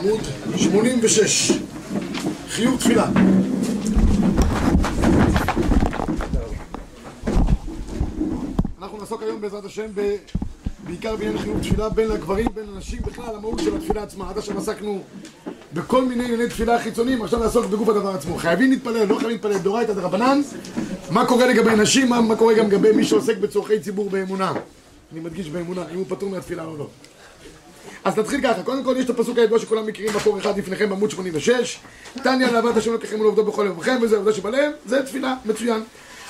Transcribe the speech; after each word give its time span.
עמוד 0.00 0.20
86, 0.56 1.52
חיוב 2.48 2.80
תפילה. 2.80 3.06
אנחנו 8.80 8.98
נעסוק 8.98 9.22
היום 9.22 9.40
בעזרת 9.40 9.64
השם. 9.64 9.86
בעיקר 10.86 11.16
בעניין 11.16 11.38
חיוב 11.38 11.60
תפילה 11.62 11.88
בין 11.88 12.10
הגברים, 12.10 12.46
בין 12.54 12.64
הנשים, 12.74 12.98
בכלל 13.06 13.34
המהות 13.36 13.58
של 13.58 13.76
התפילה 13.76 14.02
עצמה. 14.02 14.30
עד 14.30 14.38
עכשיו 14.38 14.58
עסקנו 14.58 15.02
בכל 15.72 16.04
מיני 16.04 16.24
ענייני 16.24 16.48
תפילה 16.48 16.78
חיצוניים, 16.78 17.22
עכשיו 17.22 17.38
נעסוק 17.38 17.66
בגוף 17.66 17.88
הדבר 17.88 18.10
עצמו. 18.10 18.36
חייבים 18.36 18.70
להתפלל, 18.70 19.04
לא 19.04 19.14
חייבים 19.14 19.30
להתפלל, 19.30 19.58
דאורייתא 19.58 19.92
דרבנן. 19.92 20.40
מה 21.10 21.26
קורה 21.26 21.46
לגבי 21.46 21.76
נשים, 21.76 22.08
מה, 22.08 22.20
מה 22.20 22.36
קורה 22.36 22.54
גם 22.54 22.66
לגבי 22.66 22.92
מי 22.92 23.04
שעוסק 23.04 23.36
בצורכי 23.36 23.80
ציבור 23.80 24.10
באמונה. 24.10 24.52
אני 25.12 25.20
מדגיש 25.20 25.48
באמונה, 25.48 25.84
אם 25.92 25.98
הוא 25.98 26.06
פטור 26.08 26.30
מהתפילה 26.30 26.64
או 26.64 26.76
לא. 26.76 26.86
אז 28.04 28.18
נתחיל 28.18 28.40
ככה, 28.42 28.62
קודם 28.62 28.84
כל 28.84 28.94
יש 28.98 29.04
את 29.04 29.10
הפסוק 29.10 29.38
הידוע 29.38 29.58
שכולם 29.58 29.86
מכירים 29.86 30.16
מקור 30.16 30.38
אחד 30.38 30.58
לפניכם 30.58 30.88
בעמוד 30.88 31.10
86 31.10 31.78
תניא 32.22 32.46
לאהבת 32.46 32.76
השם 32.76 32.94
לקחם 32.94 33.20
ולעובדו 33.20 33.44
בכל 33.44 33.64
לבכם 33.64 33.98
וזה 34.02 34.16
עבודה 34.16 34.32
שבלב, 34.32 34.72
זה 34.86 35.02
תפילה, 35.06 35.34
מצוין. 35.44 35.82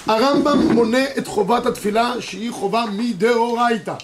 הרמב"ם 0.06 0.58
מונה 0.58 1.04
את 1.18 1.26
חובת 1.26 1.66
התפילה 1.66 2.14
שהיא 2.20 2.52
חובה 2.52 2.84
מדאורייתא. 2.92 3.94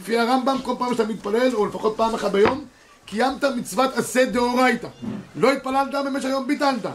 לפי 0.00 0.18
הרמב"ם 0.18 0.56
כל 0.62 0.74
פעם 0.78 0.92
שאתה 0.92 1.04
מתפלל, 1.04 1.54
או 1.54 1.66
לפחות 1.66 1.94
פעם 1.96 2.14
אחת 2.14 2.32
ביום 2.32 2.64
קיימת 3.06 3.44
מצוות 3.44 3.90
עשה 3.98 4.24
דאורייתא. 4.24 4.88
לא 5.36 5.52
התפללת 5.52 5.88
במשך 6.06 6.24
היום 6.24 6.46
ביטלת. 6.46 6.86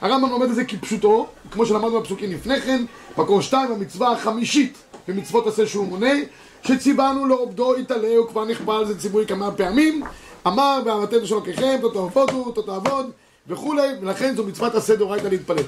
הרמב"ם 0.00 0.30
לומד 0.30 0.48
את 0.48 0.54
זה 0.54 0.64
כפשוטו, 0.64 1.26
כמו 1.50 1.66
שלמדנו 1.66 2.00
בפסוקים 2.00 2.30
לפני 2.30 2.60
כן 2.60 2.84
מקור 3.18 3.42
שתיים, 3.42 3.72
המצווה 3.72 4.12
החמישית 4.12 4.78
במצוות 5.08 5.46
עשה 5.46 5.66
שהוא 5.66 5.86
מונה 5.86 6.12
שציוונו 6.62 7.26
לעובדו 7.26 7.78
יתעלה, 7.78 8.16
הוא 8.16 8.26
כבר 8.26 8.44
נכפה 8.44 8.78
על 8.78 8.86
זה 8.86 8.98
ציבורי 8.98 9.26
כמה 9.26 9.50
פעמים, 9.50 10.02
אמר 10.46 10.80
ואהבתם 10.84 11.26
של 11.26 11.34
אלוקיכם, 11.34 11.76
תות 11.80 11.94
תעבודו, 11.94 12.50
תות 12.50 12.66
תעבוד 12.66 13.10
וכולי, 13.48 13.88
ולכן 14.00 14.36
זו 14.36 14.44
מצוות 14.44 14.74
עשה 14.74 14.96
דאורייתא 14.96 15.26
להתפלל. 15.26 15.62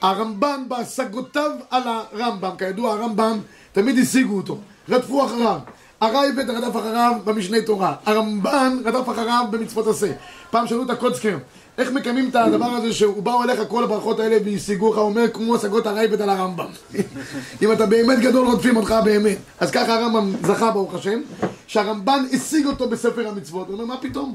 הרמב"ן 0.00 0.64
בהשגותיו 0.68 1.50
על 1.70 1.82
הרמב"ם, 1.86 2.56
כידוע 2.58 2.92
הרמב"ם 2.92 3.38
תמיד 3.72 3.98
השיגו 3.98 4.36
אותו, 4.36 4.58
רדפו 4.88 5.26
אחריו. 5.26 5.58
הרייבד 6.00 6.50
רדף 6.50 6.76
אחריו 6.76 7.12
במשנה 7.24 7.62
תורה, 7.62 7.94
הרמב"ן 8.06 8.78
רדף 8.84 9.08
אחריו 9.08 9.44
במצוות 9.50 9.86
עשה. 9.86 10.12
פעם 10.50 10.66
שאלו 10.66 10.82
את 10.82 10.90
הקוצקר, 10.90 11.36
איך 11.78 11.92
מקיימים 11.92 12.28
את 12.28 12.36
הדבר 12.36 12.66
הזה 12.66 12.92
שהוא 12.92 13.22
באו 13.22 13.42
אליך 13.42 13.60
כל 13.68 13.84
הברכות 13.84 14.20
האלה 14.20 14.36
והשיגוך, 14.44 14.96
הוא 14.96 15.04
אומר 15.04 15.28
כמו 15.32 15.54
השגות 15.54 15.86
הרייבד 15.86 16.22
על 16.22 16.30
הרמב"ם. 16.30 16.66
אם 17.62 17.72
אתה 17.72 17.86
באמת 17.86 18.18
גדול 18.18 18.46
רודפים 18.46 18.76
אותך 18.76 18.94
באמת. 19.04 19.38
אז 19.60 19.70
ככה 19.70 19.94
הרמב"ם 19.94 20.32
זכה 20.42 20.70
ברוך 20.70 20.94
השם, 20.94 21.20
שהרמב"ן 21.66 22.24
השיג 22.32 22.66
אותו 22.66 22.88
בספר 22.88 23.28
המצוות, 23.28 23.66
הוא 23.66 23.74
אומר 23.74 23.84
מה 23.84 23.96
פתאום? 23.96 24.34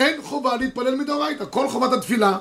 אין 0.00 0.22
חובה 0.22 0.56
להתפלל 0.56 0.94
מדאורייתא, 0.94 1.44
כל 1.50 1.68
חובת 1.68 1.92
התפילה 1.92 2.38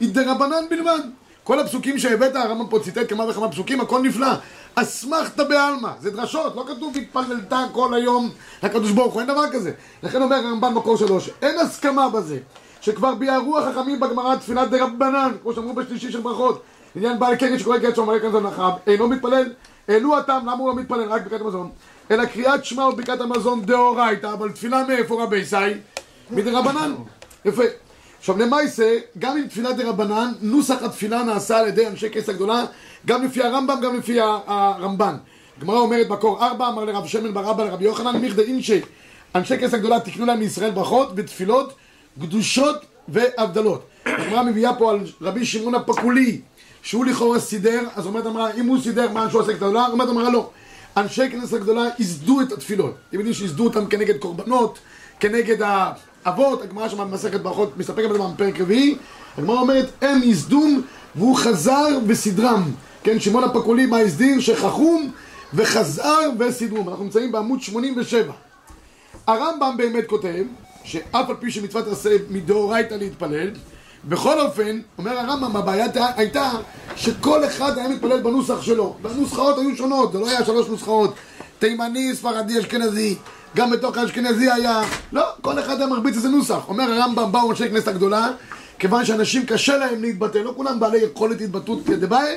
היא 0.00 0.14
דרבנן 0.14 0.64
בלבד. 0.70 1.00
כל 1.44 1.60
הפסוקים 1.60 1.98
שהבאת, 1.98 2.36
הרמב"ם 2.36 2.68
פה 2.68 2.78
ציטט 2.78 3.08
כמה 3.08 3.28
וכמה 3.28 3.48
פסוקים, 3.48 3.80
הכל 3.80 4.02
נפלא. 4.02 4.32
אסמכתא 4.74 5.44
בעלמא, 5.44 5.90
זה 6.00 6.10
דרשות, 6.10 6.56
לא 6.56 6.64
כתוב 6.68 6.96
התפללת 6.96 7.52
כל 7.72 7.94
היום 7.94 8.30
לקדוש 8.62 8.90
ברוך 8.90 9.14
הוא, 9.14 9.20
אין 9.20 9.28
דבר 9.28 9.50
כזה. 9.52 9.72
לכן 10.02 10.22
אומר 10.22 10.36
הרמב"ן 10.36 10.74
מקור 10.74 10.96
שלוש, 10.96 11.30
אין 11.42 11.58
הסכמה 11.58 12.08
בזה. 12.08 12.38
שכבר 12.86 13.14
ביארו 13.14 13.58
החכמים 13.58 14.00
בגמרא 14.00 14.36
תפילת 14.36 14.70
דרבנן, 14.70 15.32
כמו 15.42 15.52
שאמרו 15.52 15.74
בשלישי 15.74 16.12
של 16.12 16.20
ברכות, 16.20 16.62
עניין 16.96 17.18
בעל 17.18 17.36
קרן 17.36 17.58
שקורא 17.58 17.78
קרן 17.78 17.94
שאומר 17.94 18.20
כאן 18.20 18.46
אחריו, 18.46 18.72
אינו 18.86 19.08
מתפלל, 19.08 19.52
העלו 19.88 20.18
הטעם, 20.18 20.42
למה 20.42 20.52
הוא 20.52 20.68
לא 20.68 20.74
מתפלל 20.74 21.08
רק 21.08 21.22
ברכת 21.22 21.40
המזון? 21.40 21.70
אלא 22.10 22.24
קריאת 22.24 22.64
שמע 22.64 22.84
וברכת 22.84 23.20
המזון 23.20 23.62
דאורייתא, 23.62 24.32
אבל 24.32 24.52
תפילה 24.52 24.84
מאיפה 24.88 25.22
רבי 25.22 25.44
סי? 25.44 25.56
מדרבנן. 26.30 26.94
יפה. 27.44 27.62
עכשיו 28.18 28.38
למעשה, 28.38 28.98
גם 29.18 29.36
עם 29.36 29.46
תפילת 29.46 29.76
דרבנן, 29.76 30.32
נוסח 30.40 30.82
התפילה 30.82 31.22
נעשה 31.22 31.58
על 31.58 31.68
ידי 31.68 31.86
אנשי 31.86 32.10
כס 32.10 32.28
הגדולה, 32.28 32.64
גם 33.06 33.24
לפי 33.24 33.42
הרמב"ם, 33.42 33.80
גם 33.82 33.96
לפי 33.96 34.18
הרמב"ן. 34.46 35.16
גמרא 35.60 35.78
אומרת 35.78 36.08
בקור 36.08 36.44
ארבע, 36.44 36.68
אמר 36.68 36.84
לרב 36.84 37.06
שמן 37.06 37.34
בר 37.34 37.50
אבא 37.50 37.64
לרבי 37.64 37.84
יוחנן, 37.84 38.16
מיכדי 38.16 38.42
אינשי, 38.42 38.80
אנשי 39.34 39.58
כס 39.58 39.74
הגדולה 39.74 40.00
תקנו 40.00 40.26
להם 40.26 40.38
מישראל 40.38 40.70
ברכות 40.70 41.12
ותפילות 41.16 41.72
קדושות 42.20 42.76
והבדלות. 43.08 43.82
הגמרא 44.06 44.42
מביאה 44.42 44.74
פה 44.74 44.90
על 44.90 45.00
רבי 45.22 45.46
שמעון 45.46 45.74
הפקולי, 45.74 46.40
שהוא 46.82 47.04
לכאורה 47.04 47.40
סידר, 47.40 47.80
אז 47.96 48.06
אומרת 48.06 48.26
אמרה, 48.26 48.50
אם 48.52 48.66
הוא 48.66 48.80
סידר 48.82 49.12
מה 49.12 49.30
שהוא 49.30 49.42
עושה 49.42 49.52
גדולה, 49.52 49.86
אומרת 49.86 50.08
אמרה 50.08 50.30
לא. 50.30 50.50
אנשי 50.96 51.30
כנסת 51.30 51.52
הגדולה 51.52 51.82
ייסדו 51.98 52.40
את 52.40 52.52
התפילות. 52.52 52.94
אתם 53.08 53.16
יודעים 53.16 53.34
שייסדו 53.34 53.64
אותם 53.64 53.86
כנגד 53.86 54.18
קורבנות, 54.18 54.78
כנגד 55.20 55.56
האבות, 56.24 56.62
הגמרא 56.62 56.88
שם 56.88 56.98
במסכת 56.98 57.40
ברכות 57.40 57.76
מסתפקת 57.76 58.08
בזה 58.08 58.18
בפרק 58.18 58.60
רביעי, 58.60 58.96
הגמרא 59.38 59.60
אומרת, 59.60 59.90
הם 60.00 60.22
ייסדום 60.22 60.82
והוא 61.14 61.36
חזר 61.36 61.98
וסדרם. 62.06 62.62
כן, 63.02 63.20
שמעון 63.20 63.44
הפקולי 63.44 63.86
מה 63.86 63.98
הסדיר? 63.98 64.40
שחכום 64.40 65.10
וחזר 65.54 66.30
וסידרום. 66.38 66.88
אנחנו 66.88 67.04
נמצאים 67.04 67.32
בעמוד 67.32 67.62
87. 67.62 68.32
הרמב"ם 69.26 69.74
באמת 69.76 70.06
כותב 70.06 70.44
שאף 70.86 71.30
על 71.30 71.36
פי 71.40 71.50
שמצוות 71.50 71.88
עשה 71.88 72.10
מדאורייתא 72.30 72.94
להתפלל, 72.94 73.50
בכל 74.04 74.40
אופן, 74.40 74.80
אומר 74.98 75.18
הרמב"ם, 75.18 75.56
הבעיה 75.56 75.86
הייתה 76.16 76.50
שכל 76.96 77.44
אחד 77.44 77.78
היה 77.78 77.88
מתפלל 77.88 78.20
בנוסח 78.22 78.62
שלו. 78.62 78.96
והנוסחאות 79.02 79.58
היו 79.58 79.76
שונות, 79.76 80.12
זה 80.12 80.18
לא 80.18 80.28
היה 80.28 80.44
שלוש 80.44 80.68
נוסחאות. 80.68 81.14
תימני, 81.58 82.14
ספרדי, 82.14 82.60
אשכנזי. 82.60 83.16
גם 83.56 83.70
בתוך 83.70 83.96
האשכנזי 83.96 84.50
היה... 84.50 84.82
לא, 85.12 85.24
כל 85.40 85.58
אחד 85.58 85.76
היה 85.78 85.86
מרביץ 85.86 86.16
איזה 86.16 86.28
נוסח. 86.28 86.68
אומר 86.68 86.92
הרמב"ם, 86.92 87.32
באו 87.32 87.50
אנשי 87.50 87.68
כנסת 87.68 87.88
הגדולה, 87.88 88.30
כיוון 88.78 89.04
שאנשים 89.04 89.46
קשה 89.46 89.76
להם 89.76 90.02
להתבטא, 90.02 90.38
לא 90.38 90.52
כולם 90.56 90.80
בעלי 90.80 90.98
יכולת 90.98 91.40
התבטאות 91.40 91.78
כדבעי, 91.86 92.36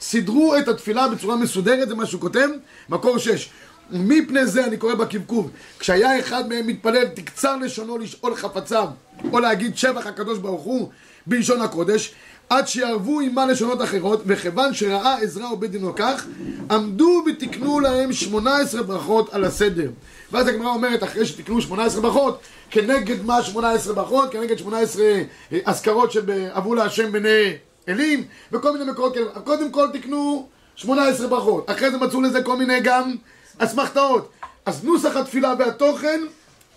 סידרו 0.00 0.56
את 0.56 0.68
התפילה 0.68 1.08
בצורה 1.08 1.36
מסודרת, 1.36 1.88
זה 1.88 1.94
מה 1.94 2.06
שהוא 2.06 2.20
כותב, 2.20 2.48
מקור 2.88 3.18
שש. 3.18 3.50
מפני 3.90 4.46
זה 4.46 4.64
אני 4.64 4.76
קורא 4.76 4.94
בקבקוב, 4.94 5.50
כשהיה 5.78 6.20
אחד 6.20 6.48
מהם 6.48 6.66
מתפלל, 6.66 7.04
תקצר 7.04 7.56
לשונו 7.56 7.98
לשאול 7.98 8.34
חפציו, 8.34 8.88
או 9.32 9.40
להגיד 9.40 9.76
שבח 9.76 10.06
הקדוש 10.06 10.38
ברוך 10.38 10.62
הוא 10.62 10.88
בלשון 11.26 11.60
הקודש, 11.60 12.14
עד 12.48 12.68
שיערבו 12.68 13.20
עמה 13.20 13.46
לשונות 13.46 13.82
אחרות, 13.82 14.22
וכיוון 14.26 14.74
שראה 14.74 15.18
עזרא 15.18 15.46
ובית 15.46 15.70
דינו 15.70 15.94
כך, 15.96 16.26
עמדו 16.70 17.24
ותיקנו 17.26 17.80
להם 17.80 18.12
18 18.12 18.82
ברכות 18.82 19.34
על 19.34 19.44
הסדר. 19.44 19.90
ואז 20.32 20.48
הגמרא 20.48 20.68
אומרת, 20.68 21.02
אחרי 21.02 21.26
שתיקנו 21.26 21.60
18 21.60 22.02
ברכות, 22.02 22.40
כנגד 22.70 23.24
מה 23.24 23.42
18 23.42 23.94
ברכות? 23.94 24.32
כנגד 24.32 24.58
18 24.58 25.04
אה, 25.04 25.22
אזכרות 25.64 26.12
שעברו 26.12 26.74
להשם 26.74 27.12
בני 27.12 27.52
אלים, 27.88 28.24
וכל 28.52 28.72
מיני 28.72 28.90
מקורות 28.90 29.14
כאלה. 29.14 29.30
קודם 29.44 29.70
כל 29.70 29.88
תיקנו 29.92 30.48
18 30.76 31.26
ברכות, 31.26 31.70
אחרי 31.70 31.90
זה 31.90 31.98
מצאו 31.98 32.20
לזה 32.20 32.42
כל 32.42 32.56
מיני 32.56 32.80
גם... 32.80 33.14
אסמכתאות. 33.58 34.30
אז 34.66 34.84
נוסח 34.84 35.16
התפילה 35.16 35.54
והתוכן 35.58 36.20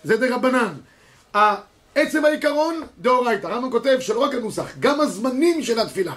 זה 0.04 0.16
דה 0.16 0.34
רבנן. 0.34 0.72
עצם 1.94 2.24
העיקרון, 2.24 2.82
דאורייתא. 2.98 3.46
הרמב"ם 3.46 3.70
כותב 3.70 3.96
שלא 4.00 4.20
רק 4.20 4.34
הנוסח, 4.34 4.66
גם 4.80 5.00
הזמנים 5.00 5.62
של 5.62 5.80
התפילה. 5.80 6.14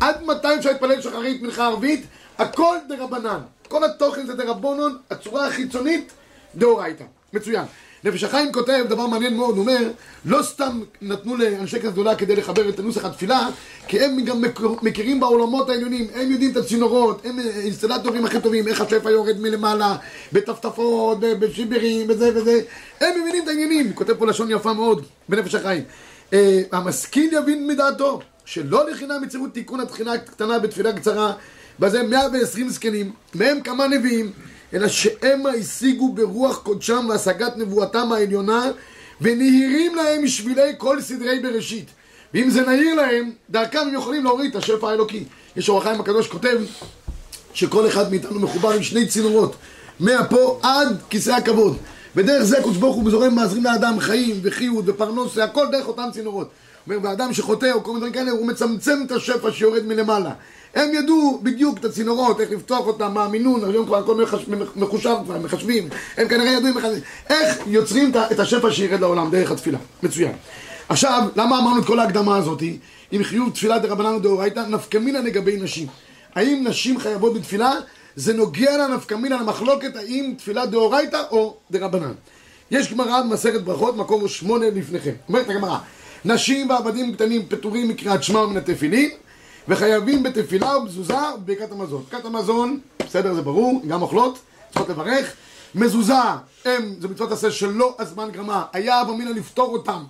עד 0.00 0.22
מתי 0.22 0.54
אפשר 0.58 0.70
להתפלל 0.70 1.00
שחרית, 1.00 1.42
מנחה 1.42 1.66
ערבית, 1.66 2.06
הכל 2.38 2.76
דה 2.88 2.94
רבנן. 2.98 3.40
כל 3.68 3.84
התוכן 3.84 4.26
זה 4.26 4.34
דה 4.34 4.44
רבונון, 4.44 4.98
הצורה 5.10 5.46
החיצונית, 5.46 6.12
דאורייתא. 6.54 7.04
מצוין. 7.32 7.64
נפש 8.04 8.24
החיים 8.24 8.52
כותב 8.52 8.84
דבר 8.88 9.06
מעניין 9.06 9.36
מאוד, 9.36 9.56
הוא 9.56 9.60
אומר, 9.60 9.90
לא 10.24 10.42
סתם 10.42 10.80
נתנו 11.02 11.36
לאנשי 11.36 11.80
כנסת 11.80 11.92
גדולה 11.92 12.14
כדי 12.14 12.36
לחבר 12.36 12.68
את 12.68 12.78
הנוסח 12.78 13.04
התפילה, 13.04 13.48
כי 13.88 14.00
הם 14.00 14.24
גם 14.24 14.42
מכירים 14.82 15.20
בעולמות 15.20 15.68
העליונים, 15.68 16.06
הם 16.14 16.30
יודעים 16.30 16.52
את 16.52 16.56
הצינורות, 16.56 17.26
הם 17.26 17.38
אינסטלטורים 17.38 18.24
הכי 18.24 18.40
טובים, 18.40 18.68
איך 18.68 18.80
השפע 18.80 19.10
יורד 19.10 19.40
מלמעלה, 19.40 19.96
בטפטפות, 20.32 21.18
בשיברים, 21.20 22.06
וזה 22.08 22.30
וזה, 22.34 22.60
הם 23.00 23.20
מבינים 23.20 23.42
את 23.42 23.48
העניינים, 23.48 23.92
כותב 23.92 24.14
פה 24.14 24.26
לשון 24.26 24.50
יפה 24.50 24.72
מאוד, 24.72 25.04
בנפש 25.28 25.54
החיים. 25.54 25.82
Uh, 26.30 26.34
המשכיל 26.72 27.32
יבין 27.32 27.66
מדעתו, 27.66 28.20
שלא 28.44 28.90
לחינם 28.90 29.24
יצירו 29.24 29.46
תיקון 29.46 29.80
התחינה 29.80 30.12
הקטנה 30.12 30.58
בתפילה 30.58 30.92
קצרה, 30.92 31.32
וזה 31.80 32.02
120 32.02 32.68
זקנים, 32.68 33.12
מהם 33.34 33.60
כמה 33.60 33.86
נביאים. 33.86 34.32
אלא 34.72 34.88
שהמה 34.88 35.50
השיגו 35.50 36.12
ברוח 36.12 36.58
קודשם 36.58 37.06
והשגת 37.08 37.56
נבואתם 37.56 38.12
העליונה 38.12 38.70
ונהירים 39.20 39.94
להם 39.94 40.24
משבילי 40.24 40.72
כל 40.78 41.00
סדרי 41.00 41.40
בראשית. 41.40 41.86
ואם 42.34 42.50
זה 42.50 42.62
נהיר 42.62 42.94
להם, 42.94 43.30
דרכם 43.50 43.78
הם 43.78 43.94
יכולים 43.94 44.24
להוריד 44.24 44.50
את 44.50 44.56
השפע 44.56 44.90
האלוקי. 44.90 45.24
יש 45.56 45.68
אור 45.68 45.78
החיים 45.78 46.00
הקדוש 46.00 46.28
כותב 46.28 46.58
שכל 47.54 47.88
אחד 47.88 48.10
מאיתנו 48.10 48.40
מחובר 48.40 48.70
עם 48.70 48.82
שני 48.82 49.06
צינורות 49.06 49.56
מהפה 50.00 50.60
עד 50.62 50.96
כיסא 51.10 51.30
הכבוד. 51.30 51.76
ודרך 52.16 52.42
זה 52.42 52.56
קודש 52.62 52.76
ברוך 52.76 52.96
הוא 52.96 53.10
זורם 53.10 53.34
מעזרים 53.34 53.64
לאדם 53.64 54.00
חיים 54.00 54.40
וחיות 54.42 54.84
ופרנוס, 54.88 55.38
הכל 55.38 55.66
דרך 55.72 55.88
אותם 55.88 56.08
צינורות. 56.12 56.48
אומר, 56.86 56.98
ואדם 57.02 57.32
שחוטא 57.32 57.70
או 57.72 57.84
כל 57.84 57.92
מיני 57.92 57.98
דברים 57.98 58.12
כאלה, 58.12 58.30
הוא 58.30 58.46
מצמצם 58.46 59.02
את 59.06 59.12
השפע 59.12 59.52
שיורד 59.52 59.86
מלמעלה 59.86 60.30
הם 60.74 60.94
ידעו 60.94 61.40
בדיוק 61.42 61.78
את 61.78 61.84
הצינורות, 61.84 62.40
איך 62.40 62.50
לפתוח 62.50 62.86
אותם, 62.86 63.14
מה 63.14 63.24
המינון, 63.24 63.64
היום 63.64 63.86
כבר 63.86 63.96
הכל 63.96 64.24
מחושב 64.76 65.16
כבר, 65.24 65.38
מחשבים, 65.38 65.88
הם 66.16 66.28
כנראה 66.28 66.50
ידעו 66.50 66.80
איך 67.30 67.58
יוצרים 67.66 68.12
את 68.32 68.40
השפע 68.40 68.70
שירד 68.70 69.00
לעולם 69.00 69.30
דרך 69.30 69.50
התפילה, 69.50 69.78
מצוין. 70.02 70.32
עכשיו, 70.88 71.28
למה 71.36 71.58
אמרנו 71.58 71.80
את 71.80 71.84
כל 71.84 71.98
ההקדמה 71.98 72.36
הזאת? 72.36 72.62
עם 73.10 73.24
חיוב 73.24 73.50
תפילה 73.50 73.78
דרבנן 73.78 74.14
ודאורייתא, 74.14 74.60
נפקא 74.60 74.98
מינא 74.98 75.18
לגבי 75.18 75.56
נשים. 75.56 75.86
האם 76.34 76.64
נשים 76.66 76.98
חייבות 76.98 77.34
בתפילה? 77.34 77.72
זה 78.16 78.32
נוגע 78.32 78.76
לנפקא 78.76 79.14
מינא 79.14 79.34
למחלוקת 79.34 79.96
האם 79.96 80.34
תפילה 80.38 80.66
דאורייתא 80.66 81.22
או 81.30 81.56
דרבנן. 81.70 82.12
יש 82.70 82.92
גמרא 82.92 83.22
במסכת 83.22 83.60
ברכות, 83.60 83.96
מקום 83.96 84.28
שמונה 84.28 84.66
לפניכם. 84.70 85.12
אומרת 85.28 85.48
הגמרא, 85.48 85.78
נשים 86.24 86.70
ועבדים 86.70 87.14
קטנים 87.14 87.42
פטורים 87.48 87.88
מקריאת 87.88 88.22
שמע 88.22 88.40
ומן 88.40 88.56
התפילין, 88.56 89.10
וחייבים 89.68 90.22
בתפילה 90.22 90.76
ובזוזה 90.76 91.16
ובברכת 91.36 91.72
המזון. 91.72 92.04
ברכת 92.10 92.24
המזון, 92.24 92.80
בסדר, 92.98 93.34
זה 93.34 93.42
ברור, 93.42 93.82
גם 93.88 94.02
אוכלות, 94.02 94.38
צריכות 94.70 94.88
לברך. 94.88 95.32
מזוזה, 95.74 96.14
הם, 96.64 96.94
זה 97.00 97.08
מצוות 97.08 97.32
עשה 97.32 97.50
שלא 97.50 97.96
הזמן 97.98 98.30
גרמה, 98.30 98.64
היה 98.72 99.02
אבא 99.02 99.12
מינא 99.12 99.30
לפתור 99.30 99.72
אותם. 99.72 100.04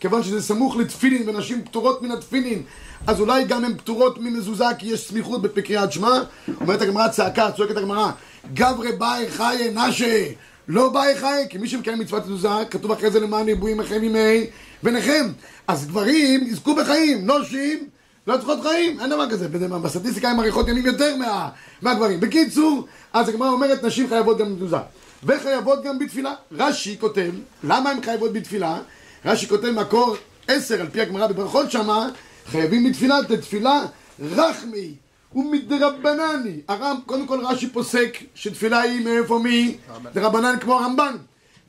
כיוון 0.00 0.22
שזה 0.22 0.42
סמוך 0.42 0.76
לתפילין 0.76 1.28
ונשים 1.28 1.64
פטורות 1.64 2.02
מן 2.02 2.10
התפילין 2.10 2.62
אז 3.06 3.20
אולי 3.20 3.44
גם 3.44 3.64
הן 3.64 3.76
פטורות 3.76 4.18
ממזוזה 4.18 4.64
כי 4.78 4.86
יש 4.86 5.08
סמיכות 5.08 5.42
בקריאת 5.42 5.92
שמע 5.92 6.20
אומרת 6.60 6.82
הגמרא 6.82 7.08
צעקה, 7.08 7.50
צועקת 7.56 7.76
הגמרא 7.76 8.10
גברי 8.54 8.92
באי 8.92 9.30
חיי 9.30 9.74
נשה 9.74 10.26
לא 10.68 10.88
באי 10.88 11.16
חיי 11.16 11.46
כי 11.50 11.58
מי 11.58 11.68
שמקיים 11.68 11.98
מצוות 11.98 12.26
מזוזה 12.26 12.48
כתוב 12.70 12.92
אחרי 12.92 13.10
זה 13.10 13.20
למען 13.20 13.48
יבואים 13.48 13.80
לכם 13.80 14.04
ימי 14.04 14.46
ביניכם 14.82 15.26
אז 15.68 15.86
גברים 15.86 16.46
יזכו 16.46 16.74
בחיים, 16.74 17.26
נושים 17.26 17.88
לא 18.28 18.36
צריכות 18.36 18.62
חיים, 18.62 19.00
אין 19.00 19.10
דבר 19.10 19.30
כזה 19.30 19.48
בסטטיסטיקה 19.48 20.30
הן 20.30 20.38
אריכות 20.38 20.68
ימים 20.68 20.86
יותר 20.86 21.16
מה, 21.16 21.48
מהגברים 21.82 22.20
בקיצור, 22.20 22.86
אז 23.12 23.28
הגמרא 23.28 23.48
אומרת 23.48 23.84
נשים 23.84 24.08
חייבות 24.08 24.38
גם 24.38 24.46
במזוזה 24.46 24.76
וחייבות 25.24 25.82
גם 25.84 25.98
בתפילה 25.98 26.34
רש"י 26.52 26.96
כותב, 27.00 27.30
למה 27.64 27.90
הן 27.90 28.02
חייבות 28.02 28.32
בתפילה? 28.32 28.78
רש"י 29.24 29.48
כותב 29.48 29.70
מקור 29.70 30.16
עשר, 30.48 30.80
על 30.80 30.88
פי 30.88 31.00
הגמרא 31.00 31.26
בברכות 31.26 31.70
שמה, 31.70 32.08
חייבים 32.46 32.90
בתפילה, 32.90 33.16
תתפילה 33.28 33.84
רחמי 34.20 34.94
ומדרבנני. 35.34 36.60
הרם, 36.68 36.96
קודם 37.06 37.26
כל 37.26 37.40
רש"י 37.46 37.70
פוסק 37.70 38.18
שתפילה 38.34 38.80
היא 38.80 39.04
מאיפה 39.04 39.38
מי? 39.38 39.76
דרבנן 40.14 40.58
כמו 40.60 40.80
הרמב"ן. 40.80 41.16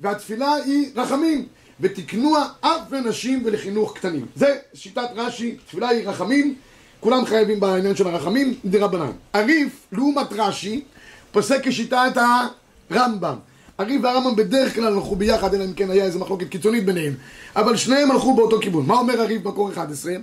והתפילה 0.01 0.53
היא 0.53 0.91
רחמים. 0.95 1.45
ותקנוע 1.81 2.47
אף 2.61 2.91
לנשים 2.91 3.41
ולחינוך 3.45 3.97
קטנים. 3.97 4.25
זה 4.35 4.55
שיטת 4.73 5.07
רש"י, 5.15 5.57
תפילה 5.67 5.89
היא 5.89 6.09
רחמים, 6.09 6.55
כולם 6.99 7.25
חייבים 7.25 7.59
בעניין 7.59 7.95
של 7.95 8.07
הרחמים, 8.07 8.53
דרבנן. 8.65 9.11
הריף, 9.33 9.87
לעומת 9.91 10.27
רש"י, 10.31 10.83
פוסק 11.31 11.67
כשיטת 11.67 12.17
הרמב"ם. 12.91 13.35
הריב 13.77 14.03
והרמב"ם 14.03 14.35
בדרך 14.35 14.75
כלל 14.75 14.87
הלכו 14.87 15.15
ביחד, 15.15 15.53
אלא 15.53 15.65
אם 15.65 15.73
כן 15.73 15.91
היה 15.91 16.03
איזו 16.03 16.19
מחלוקת 16.19 16.49
קיצונית 16.49 16.85
ביניהם. 16.85 17.13
אבל 17.55 17.75
שניהם 17.75 18.11
הלכו 18.11 18.35
באותו 18.35 18.59
כיוון. 18.61 18.85
מה 18.85 18.93
אומר 18.93 19.21
הריב 19.21 19.47
מקור 19.47 19.69
11? 19.69 20.13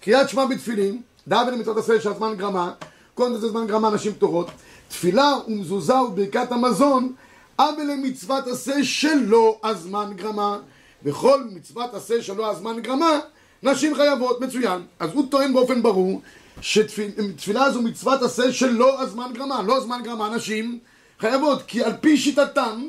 קריאת 0.00 0.28
שמע 0.28 0.46
בתפילין, 0.46 1.00
דאבל 1.28 1.52
למצוות 1.52 1.76
עשה 1.76 2.00
שהזמן 2.00 2.34
גרמה, 2.36 2.72
קודם 3.14 3.36
זה 3.36 3.48
זמן 3.48 3.66
גרמה 3.66 3.90
נשים 3.90 4.12
פטורות, 4.12 4.50
תפילה 4.88 5.34
ומזוזה 5.48 5.94
וברכת 5.94 6.52
המזון, 6.52 7.12
אבל 7.58 7.82
למצוות 7.92 8.46
עשה 8.46 8.84
שלא 8.84 9.60
הזמן 9.64 10.12
גרמה, 10.16 10.58
וכל 11.04 11.44
מצוות 11.52 11.94
עשה 11.94 12.22
שלא 12.22 12.50
הזמן 12.50 12.80
גרמה, 12.80 13.18
נשים 13.62 13.94
חייבות, 13.94 14.40
מצוין. 14.40 14.82
אז 15.00 15.10
הוא 15.12 15.24
טוען 15.30 15.52
באופן 15.52 15.82
ברור 15.82 16.20
שתפילה 16.60 17.70
זו 17.70 17.82
מצוות 17.82 18.22
עשה 18.22 18.52
שלא 18.52 19.02
הזמן 19.02 19.30
גרמה, 19.32 19.62
לא 19.62 19.76
הזמן 19.76 20.00
גרמה, 20.04 20.28
נשים 20.36 20.78
חייבות, 21.20 21.62
כי 21.66 21.82
על 21.82 21.92
פי 22.00 22.16
שיטתם 22.16 22.86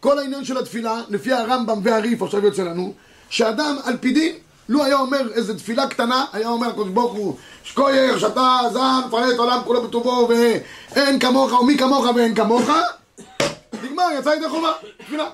כל 0.00 0.18
העניין 0.18 0.44
של 0.44 0.58
התפילה, 0.58 1.02
לפי 1.08 1.32
הרמב"ם 1.32 1.80
והריף, 1.82 2.22
עכשיו 2.22 2.44
יוצא 2.44 2.62
לנו, 2.62 2.92
שאדם 3.30 3.76
על 3.84 3.96
פי 3.96 4.12
דין, 4.12 4.32
לו 4.68 4.84
היה 4.84 4.98
אומר 4.98 5.32
איזו 5.32 5.54
תפילה 5.54 5.86
קטנה, 5.86 6.24
היה 6.32 6.48
אומר 6.48 6.68
הקדוש 6.68 6.88
ברוך 6.88 7.12
הוא, 7.12 7.36
שכוייך, 7.64 8.20
שאתה 8.20 8.58
זן, 8.72 9.00
מפרט 9.06 9.38
העולם 9.38 9.60
כולו 9.64 9.82
בטובו, 9.82 10.28
ואין 10.28 11.18
כמוך, 11.18 11.52
ומי 11.52 11.78
כמוך 11.78 12.04
ואין 12.16 12.34
כמוך, 12.34 12.70
נגמר, 13.82 14.04
יצא 14.18 14.28
ידי 14.28 14.48
חובה, 14.48 14.72
תפילה. 14.98 15.28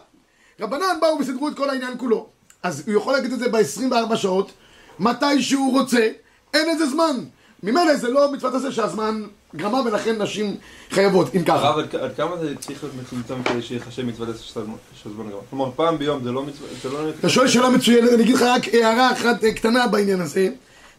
רבנן 0.60 1.00
באו 1.00 1.18
וסידרו 1.18 1.48
את 1.48 1.56
כל 1.56 1.70
העניין 1.70 1.98
כולו. 1.98 2.26
אז 2.62 2.82
הוא 2.86 2.94
יכול 2.94 3.12
להגיד 3.12 3.32
את 3.32 3.38
זה 3.38 3.48
ב-24 3.48 4.16
שעות, 4.16 4.52
מתי 4.98 5.42
שהוא 5.42 5.80
רוצה, 5.80 6.08
אין 6.54 6.68
איזה 6.68 6.86
זמן. 6.86 7.16
ממילא 7.62 7.96
זה 7.96 8.08
לא 8.10 8.32
מצוות 8.32 8.54
עשה 8.54 8.72
שהזמן 8.72 9.22
גרמה 9.56 9.80
ולכן 9.84 10.22
נשים 10.22 10.56
חייבות, 10.90 11.34
אם 11.34 11.44
ככה. 11.44 11.68
הרב, 11.68 11.78
עד 11.78 12.16
כמה 12.16 12.36
זה 12.36 12.54
צריך 12.60 12.84
להיות 12.84 12.96
מצומצם 13.02 13.42
כדי 13.42 13.62
שיחשב 13.62 14.02
מצוות 14.02 14.28
עשה 14.28 14.60
שהזמן 14.94 15.28
גרמה? 15.28 15.42
כלומר, 15.50 15.70
פעם 15.76 15.98
ביום 15.98 16.24
זה 16.24 16.32
לא 16.32 16.42
מצוות... 16.42 16.92
לא 16.92 17.10
אתה 17.20 17.28
שואל 17.28 17.48
שאלה 17.48 17.70
מצוינת, 17.70 18.12
אני 18.12 18.22
אגיד 18.22 18.34
לך 18.34 18.42
רק 18.42 18.74
הערה 18.74 19.12
אחת 19.12 19.44
קטנה 19.44 19.86
בעניין 19.86 20.20
הזה. 20.20 20.48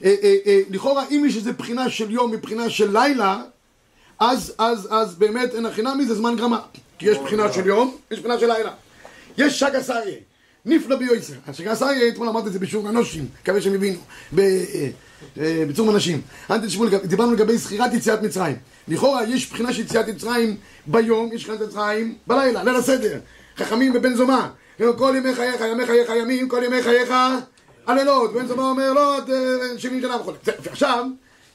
אה, 0.04 0.16
אה, 0.24 0.36
אה, 0.46 0.62
לכאורה, 0.70 1.04
אם 1.12 1.24
יש 1.28 1.36
איזו 1.36 1.52
בחינה 1.58 1.90
של 1.90 2.12
יום 2.12 2.32
מבחינה 2.32 2.70
של 2.70 2.98
לילה, 2.98 3.42
אז, 4.20 4.54
אז, 4.58 4.88
אז 4.92 5.16
באמת 5.16 5.56
אין 5.56 5.66
הכי 5.66 5.82
נמי 5.82 6.06
זה 6.06 6.16
זמן 6.16 6.36
גרמה. 6.36 6.60
כי 6.98 7.10
יש 7.10 7.18
בחינה 7.18 7.54
של 7.54 7.68
יום, 7.68 7.98
יש 8.12 8.20
בחינה 8.20 8.40
של 8.40 8.48
לילה. 8.48 8.72
יש 9.38 9.60
שק 9.60 9.72
עשריה, 9.74 10.16
נפלא 10.66 10.96
ביועצר. 10.96 11.34
השק 11.48 11.68
עשריה, 11.68 12.08
אתמול 12.10 12.30
אמרתי 12.30 12.48
את 12.48 12.54
זה 12.54 12.60
בשיעור 12.60 12.90
אנושים, 12.90 13.28
מקווה 13.42 13.62
שהם 13.62 13.74
הבינו. 13.74 14.00
בצום 15.68 15.90
אנשים. 15.90 16.22
אל 16.52 16.68
תשמעו, 16.68 16.88
דיברנו 17.04 17.34
לגבי 17.34 17.58
זכירת 17.58 17.94
יציאת 17.94 18.22
מצרים. 18.22 18.56
לכאורה 18.88 19.24
יש 19.24 19.52
בחינה 19.52 19.74
של 19.74 19.82
יציאת 19.82 20.08
מצרים 20.08 20.58
ביום, 20.88 21.30
יש 21.34 21.42
זכירת 21.42 21.62
מצרים 21.62 22.16
בלילה, 22.28 22.64
ליל 22.64 22.76
הסדר. 22.76 23.20
חכמים 23.58 23.94
בבן 23.94 24.16
זומה. 24.16 24.50
כל 24.98 25.14
ימי 25.18 25.36
חייך, 25.36 25.62
ימי 25.62 25.86
חייך 25.86 26.10
ימים, 26.22 26.50
כל 26.50 26.62
ימי 26.66 26.84
חייך 26.84 27.14
הלילות. 27.88 28.34
בן 28.34 28.48
זומה 28.48 28.70
אומר 28.70 28.94
לא, 28.94 29.20
שבעים 29.78 30.02
שנה 30.02 30.16
וכו'. 30.16 30.34
ועכשיו, 30.64 31.06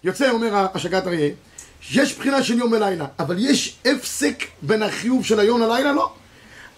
יוצא, 0.05 0.31
אומר 0.31 0.67
השגת 0.75 1.07
אריה, 1.07 1.31
יש 1.95 2.19
בחינה 2.19 2.43
של 2.43 2.59
יום 2.59 2.73
ולילה, 2.73 3.07
אבל 3.19 3.37
יש 3.39 3.77
הפסק 3.85 4.45
בין 4.63 4.83
החיוב 4.83 5.25
של 5.25 5.41
היום 5.41 5.61
ללילה? 5.61 5.93
לא. 5.93 6.13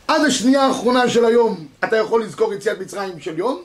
עד 0.09 0.25
השנייה 0.25 0.63
האחרונה 0.63 1.09
של 1.09 1.25
היום 1.25 1.67
אתה 1.85 1.97
יכול 1.97 2.25
לזכור 2.25 2.55
יציאת 2.55 2.79
מצרים 2.79 3.21
של 3.21 3.39
יום, 3.39 3.63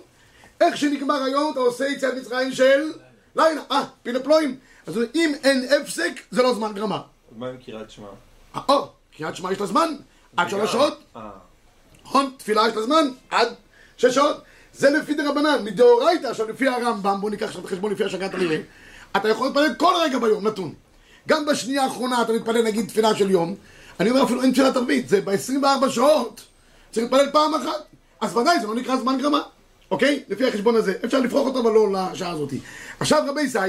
איך 0.62 0.78
שנגמר 0.78 1.24
היום 1.24 1.52
אתה 1.52 1.60
עושה 1.60 1.88
יציאת 1.88 2.14
מצרים 2.14 2.52
של 2.52 2.92
לילה, 3.36 3.62
אה, 3.72 3.84
פילה 4.04 4.20
פלואים. 4.20 4.56
אז 4.88 5.00
אם 5.16 5.34
אין 5.44 5.68
הפסק, 5.82 6.12
זה 6.32 6.44
לא 6.44 6.54
זמן 6.54 6.74
גרמה. 6.74 7.02
מה 7.38 7.48
עם 7.48 7.58
קריאת 7.66 7.92
שמע? 7.92 8.08
אה, 8.56 8.62
או, 8.70 8.88
קריאת 9.18 9.36
שמע 9.36 9.52
יש 9.52 9.60
לה 9.60 9.66
זמן, 9.66 9.90
עד 10.38 10.50
שלוש 10.50 10.72
שעות. 10.72 11.04
אה. 11.16 11.30
נכון, 12.06 12.32
תפילה 12.38 12.68
יש 12.70 12.76
לה 12.76 12.84
זמן, 12.84 13.08
עד 13.30 13.48
שש 13.98 14.16
שעות. 14.16 14.42
זה 14.74 14.90
לפי 14.90 15.14
דרבנן, 15.14 15.64
מדאורייתא, 15.64 16.28
עכשיו 16.28 16.50
לפי 16.50 16.68
הרמב"ם, 16.68 17.22
בוא 17.22 17.30
ניקח 17.30 17.46
עכשיו 17.46 17.62
בחשבון 17.62 17.92
לפי 17.92 18.04
השגת 18.04 18.34
המילים, 18.34 18.62
אתה 19.18 19.30
יכול 19.30 19.48
להתפלל 19.48 19.76
כל 19.78 19.94
רגע 20.04 20.20
ביום, 20.20 20.48
נתון. 20.48 20.74
גם 21.28 21.46
בשנייה 21.46 21.84
האחרונה 21.84 22.22
אתה 22.22 22.34
מתפלל 22.34 22.64
נגיד 22.64 22.88
תפילה 22.88 23.16
של 23.16 23.32
יום, 23.32 23.56
אני 24.00 24.10
אומר 24.10 24.24
אפילו 24.24 24.42
אין 24.42 24.52
תפילת 24.52 24.76
ערבית, 24.76 25.10
זה 25.10 25.22
ב-24 25.22 25.90
שעות, 25.90 26.42
צריך 26.92 27.04
להתפלל 27.04 27.30
פעם 27.32 27.54
אחת, 27.56 27.86
אז 28.22 28.38
ודאי 28.38 28.60
זה 28.60 28.68
לא 28.68 28.76
נקרא 28.76 28.98
זמן 28.98 29.18
גרמה. 29.22 29.42
אוקיי? 29.92 30.24
לפי 30.30 30.48
החשבון 30.48 30.76
הזה. 30.76 30.94
אפשר 31.06 31.20
לפרוח 31.20 31.48
אותו, 31.48 31.60
אבל 31.60 31.72
לא 31.72 31.92
לשעה 31.92 32.32
הזאת. 32.32 32.54
עכשיו 33.00 33.24
רבי 33.28 33.48
זי, 33.48 33.60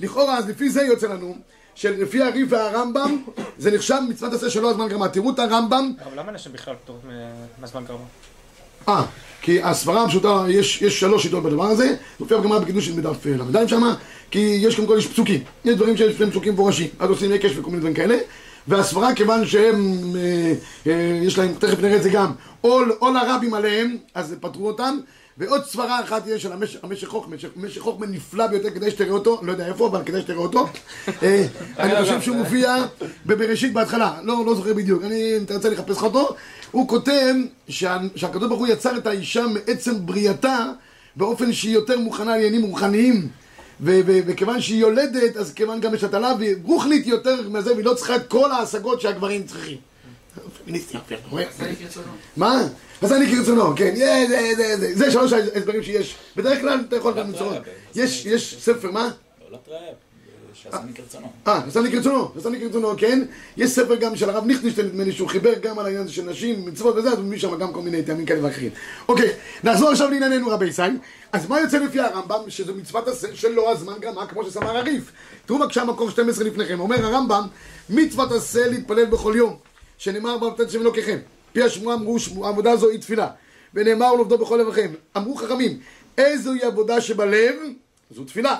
לכאורה, 0.00 0.38
אז 0.38 0.48
לפי 0.48 0.70
זה 0.70 0.82
יוצא 0.82 1.06
לנו, 1.06 1.36
שלפי 1.74 2.22
הריף 2.22 2.48
והרמב"ם, 2.50 3.22
זה 3.58 3.70
נחשב 3.70 3.98
מצוות 4.08 4.32
עשה 4.32 4.50
שלא 4.50 4.70
הזמן 4.70 4.88
גרמה. 4.88 5.08
תראו 5.08 5.30
את 5.30 5.38
הרמב"ם... 5.38 5.92
אבל 6.04 6.20
למה 6.20 6.32
נשים 6.32 6.52
בכלל 6.52 6.74
פטורות 6.84 7.02
מהזמן 7.60 7.84
גרמה? 7.84 8.04
אה, 8.88 9.04
כי 9.42 9.62
הסברה 9.62 10.04
הפשוטה, 10.04 10.44
יש, 10.48 10.82
יש 10.82 11.00
שלוש 11.00 11.22
שיטות 11.22 11.42
בדבר 11.42 11.64
הזה, 11.66 11.86
זה 11.86 11.96
מופיע 12.20 12.38
בגמרא 12.38 12.58
בקידוש 12.58 12.88
מדף 12.88 13.26
ל"ד 13.26 13.66
שמה, 13.66 13.94
כי 14.30 14.58
יש 14.62 14.76
קודם 14.76 14.88
כל 14.88 14.96
יש 14.98 15.06
פסוקים, 15.06 15.44
יש 15.64 15.74
דברים 15.74 15.96
שיש 15.96 16.20
להם 16.20 16.30
פסוקים 16.30 16.52
מפורשים, 16.52 16.88
אז 16.98 17.10
עושים 17.10 17.32
הקש 17.32 17.50
וכל 17.56 17.70
מיני 17.70 17.78
דברים 17.78 17.94
כאלה, 17.94 18.16
והסברה 18.68 19.14
כיוון 19.14 19.46
שהם, 19.46 20.02
אה, 20.16 20.52
אה, 20.86 21.20
יש 21.22 21.38
להם, 21.38 21.54
תכף 21.58 21.80
נראה 21.80 21.96
את 21.96 22.02
זה 22.02 22.10
גם, 22.10 22.32
עול, 22.60 22.92
עול 22.98 23.16
הרבים 23.16 23.54
עליהם, 23.54 23.96
אז 24.14 24.34
פטרו 24.40 24.66
אותם, 24.66 24.98
ועוד 25.38 25.64
סברה 25.64 26.00
אחת 26.00 26.22
יש 26.26 26.42
של 26.42 26.52
המשך 26.82 27.08
חוכמה, 27.08 27.36
משך 27.56 27.80
חוכמה 27.80 28.06
נפלא 28.06 28.46
ביותר, 28.46 28.70
כדאי 28.70 28.90
שתראה 28.90 29.10
אותו, 29.10 29.40
לא 29.42 29.52
יודע 29.52 29.66
איפה, 29.66 29.86
אבל 29.86 30.02
כדאי 30.06 30.20
שתראה 30.20 30.38
אותו. 30.38 30.66
אה, 31.22 31.46
אני 31.78 32.02
חושב 32.02 32.20
שהוא 32.20 32.36
מופיע 32.36 32.76
בבראשית 33.26 33.72
בהתחלה, 33.72 34.18
לא, 34.22 34.42
לא 34.46 34.54
זוכר 34.54 34.74
בדיוק, 34.74 35.04
אני 35.04 35.38
רוצה 35.54 35.70
לחפש 35.70 35.96
לך 35.96 36.02
אותו. 36.02 36.36
הוא 36.70 36.88
כותב 36.88 37.34
שהקדוש 37.68 38.48
ברוך 38.48 38.60
הוא 38.60 38.66
יצר 38.66 38.96
את 38.96 39.06
האישה 39.06 39.44
מעצם 39.46 40.06
בריאתה 40.06 40.66
באופן 41.16 41.52
שהיא 41.52 41.74
יותר 41.74 41.98
מוכנה 41.98 42.30
לעניינים 42.30 42.62
רוחניים. 42.62 43.28
וכיוון 43.80 44.60
שהיא 44.60 44.80
יולדת, 44.80 45.36
אז 45.36 45.52
כיוון 45.52 45.80
גם 45.80 45.94
יש 45.94 46.04
הטלה, 46.04 46.32
והיא 46.38 46.54
רוחנית 46.62 47.06
יותר 47.06 47.48
מזה, 47.48 47.72
והיא 47.72 47.84
לא 47.84 47.94
צריכה 47.94 48.16
את 48.16 48.28
כל 48.28 48.52
ההשגות 48.52 49.00
שהגברים 49.00 49.42
צריכים. 49.46 49.78
מה? 52.36 52.68
אז 53.02 53.12
אני 53.12 53.26
כרצונו, 53.26 53.76
כן, 53.76 53.94
זה 54.94 55.10
שלוש 55.10 55.32
ההסברים 55.32 55.82
שיש. 55.82 56.14
בדרך 56.36 56.60
כלל 56.60 56.84
אתה 56.88 56.96
יכול 56.96 57.14
גם 57.14 57.26
למצוא. 57.26 57.52
יש 57.94 58.56
ספר, 58.60 58.90
מה? 58.90 59.10
שעשה 60.62 60.78
מקרצונו. 60.90 61.26
אה, 61.46 61.60
נשאני 61.66 61.90
כרצונו, 61.92 62.30
נשאני 62.36 62.60
כרצונו, 62.60 62.92
כן? 62.98 63.22
יש 63.56 63.70
ספר 63.70 63.94
גם 63.94 64.16
של 64.16 64.30
הרב 64.30 64.46
ליכטנשטיין, 64.46 64.86
נדמה 64.86 65.04
לי, 65.04 65.12
שהוא 65.12 65.28
חיבר 65.28 65.54
גם 65.54 65.78
על 65.78 65.84
העניין 65.86 66.04
הזה 66.04 66.12
של 66.12 66.22
נשים, 66.22 66.64
מצוות 66.66 66.96
וזה, 66.96 67.08
אז 67.10 67.18
הוא 67.18 67.24
מביא 67.24 67.38
שם 67.38 67.58
גם 67.58 67.72
כל 67.72 67.80
מיני 67.82 68.02
טעמים 68.02 68.26
כאלה 68.26 68.44
ואחרים. 68.44 68.70
אוקיי, 69.08 69.32
נחזור 69.64 69.90
עכשיו 69.90 70.10
לענייננו 70.10 70.48
רבי 70.50 70.66
ישראל. 70.66 70.96
אז 71.32 71.48
מה 71.48 71.60
יוצא 71.60 71.78
לפי 71.78 72.00
הרמב"ם? 72.00 72.40
שזו 72.48 72.74
מצוות 72.74 73.08
עשה 73.08 73.28
שלא 73.34 73.72
הזמן 73.72 73.94
גרמה, 74.00 74.26
כמו 74.26 74.44
שסמר 74.44 74.76
הריף. 74.76 75.12
תראו 75.46 75.58
בבקשה 75.58 75.84
מקור 75.84 76.10
12 76.10 76.44
לפניכם. 76.44 76.80
אומר 76.80 77.06
הרמב"ם, 77.06 77.46
מצוות 77.90 78.32
עשה 78.32 78.66
להתפלל 78.68 79.04
בכל 79.04 79.34
יום, 79.36 79.56
שנאמר 79.98 80.38
בעבודת 80.38 80.70
שם 80.70 80.80
אלוקיכם. 80.80 81.18
פי 81.52 81.62
השמועה 81.62 81.96
אמרו, 81.96 82.18
"שמו- 82.18 82.46
עבודה 82.46 82.76
זו 82.76 82.88
היא 82.90 83.00
תפילה. 83.00 83.28
ונאמר 83.74 84.12
ולעובדו 84.12 84.38
בכל 84.38 84.56
לבכם. 84.56 84.90
אמרו 85.16 85.34
חכמים, 85.36 85.78
איזוהי 86.18 86.62
עבודה 86.62 87.00
שבלב? 87.00 87.54
זו 88.10 88.24
תפילה. 88.24 88.58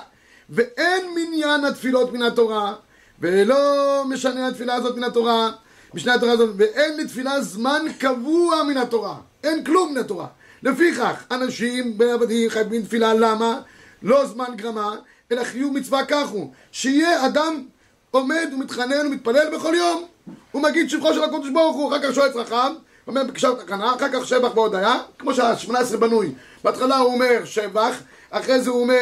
ואין 0.49 1.05
מניין 1.15 1.65
התפילות 1.65 2.13
מן 2.13 2.21
התורה, 2.21 2.73
ולא 3.19 4.03
משנה 4.09 4.47
התפילה 4.47 4.75
הזאת 4.75 4.97
מן 4.97 5.03
התורה, 5.03 5.51
משנה 5.93 6.13
התורה 6.13 6.31
הזאת, 6.31 6.49
ואין 6.57 6.97
לתפילה 6.97 7.41
זמן 7.41 7.81
קבוע 7.99 8.63
מן 8.63 8.77
התורה. 8.77 9.15
אין 9.43 9.63
כלום 9.63 9.91
מן 9.91 9.97
התורה. 9.97 10.27
לפיכך, 10.63 11.23
אנשים 11.31 11.97
בעבדים 11.97 12.49
חייבים 12.49 12.81
תפילה, 12.81 13.13
למה? 13.13 13.59
לא 14.03 14.25
זמן 14.25 14.55
גרמה, 14.55 14.95
אלא 15.31 15.43
חיוב 15.43 15.73
מצווה 15.73 16.05
כך 16.05 16.27
הוא, 16.27 16.51
שיהיה 16.71 17.25
אדם 17.25 17.63
עומד 18.11 18.49
ומתחנן 18.53 19.07
ומתפלל 19.07 19.55
בכל 19.55 19.73
יום. 19.77 20.05
הוא 20.51 20.61
מגיד 20.63 20.89
שבחו 20.89 21.13
של 21.13 21.23
הקדוש 21.23 21.49
ברוך 21.49 21.75
הוא, 21.75 21.89
אחר 21.89 22.03
כך 22.03 22.15
שואל 22.15 22.31
צרכיו, 22.31 22.73
אומר 23.07 23.23
בקשר 23.23 23.55
תקנה, 23.55 23.95
אחר 23.95 24.07
כך 24.13 24.27
שבח 24.27 24.51
בהודיה, 24.51 24.95
כמו 25.19 25.33
שה-18 25.33 25.97
בנוי. 25.97 26.31
בהתחלה 26.63 26.97
הוא 26.97 27.13
אומר 27.13 27.45
שבח, 27.45 28.01
אחרי 28.31 28.61
זה 28.61 28.69
הוא 28.69 28.81
אומר 28.81 28.97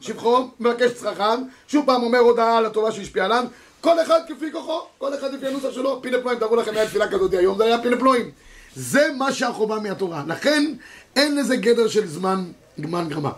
שבחו, 0.00 0.48
מבקש 0.60 0.90
צרכיו, 0.92 1.38
שוב 1.68 1.86
פעם 1.86 2.02
אומר 2.02 2.18
הודעה 2.18 2.58
על 2.58 2.66
הטובה 2.66 2.92
שהשפיעה 2.92 3.26
עליו, 3.26 3.44
כל 3.80 4.02
אחד 4.02 4.20
כפי 4.28 4.52
כוחו, 4.52 4.80
כל 4.98 5.14
אחד 5.14 5.34
לפי 5.34 5.46
הנוסח 5.46 5.70
שלו, 5.70 6.02
פילה 6.02 6.20
פלואים, 6.20 6.38
תראו 6.38 6.56
לכם, 6.56 6.70
היה 6.74 6.86
תפילה 6.86 7.08
כזאת 7.08 7.34
היום, 7.34 7.58
זה 7.58 7.64
היה 7.64 7.82
פילה 7.82 7.98
פלואים. 7.98 8.30
זה 8.76 9.08
מה 9.18 9.32
שהחובה 9.32 9.78
מהתורה. 9.80 10.24
לכן 10.26 10.72
אין 11.16 11.36
לזה 11.36 11.56
גדר 11.56 11.88
של 11.88 12.06
זמן, 12.06 12.44
זמן 12.78 13.08
גרמה. 13.08 13.30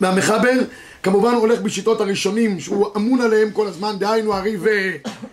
והמחבר 0.00 0.52
כמובן 1.02 1.34
הולך 1.34 1.60
בשיטות 1.60 2.00
הראשונים 2.00 2.60
שהוא 2.60 2.86
אמון 2.96 3.20
עליהם 3.20 3.50
כל 3.50 3.66
הזמן, 3.66 3.98
דהיינו 3.98 4.34
הרי 4.34 4.56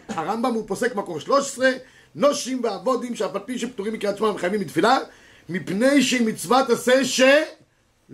והרמב"ם 0.10 0.54
הוא 0.54 0.64
פוסק 0.68 0.96
מקור 0.96 1.20
13 1.20 1.70
נושים 2.16 2.64
ועבודים 2.64 3.16
שאף 3.16 3.36
על 3.36 3.42
פי 3.46 3.60
שפטורים 3.60 3.94
מקריאת 3.94 4.18
שמע 4.18 4.28
וחייבים 4.28 4.62
מתפילה 4.62 4.98
מפני 5.50 6.02
שהיא 6.02 6.28
מצוות 6.28 6.70
עשה 6.70 7.06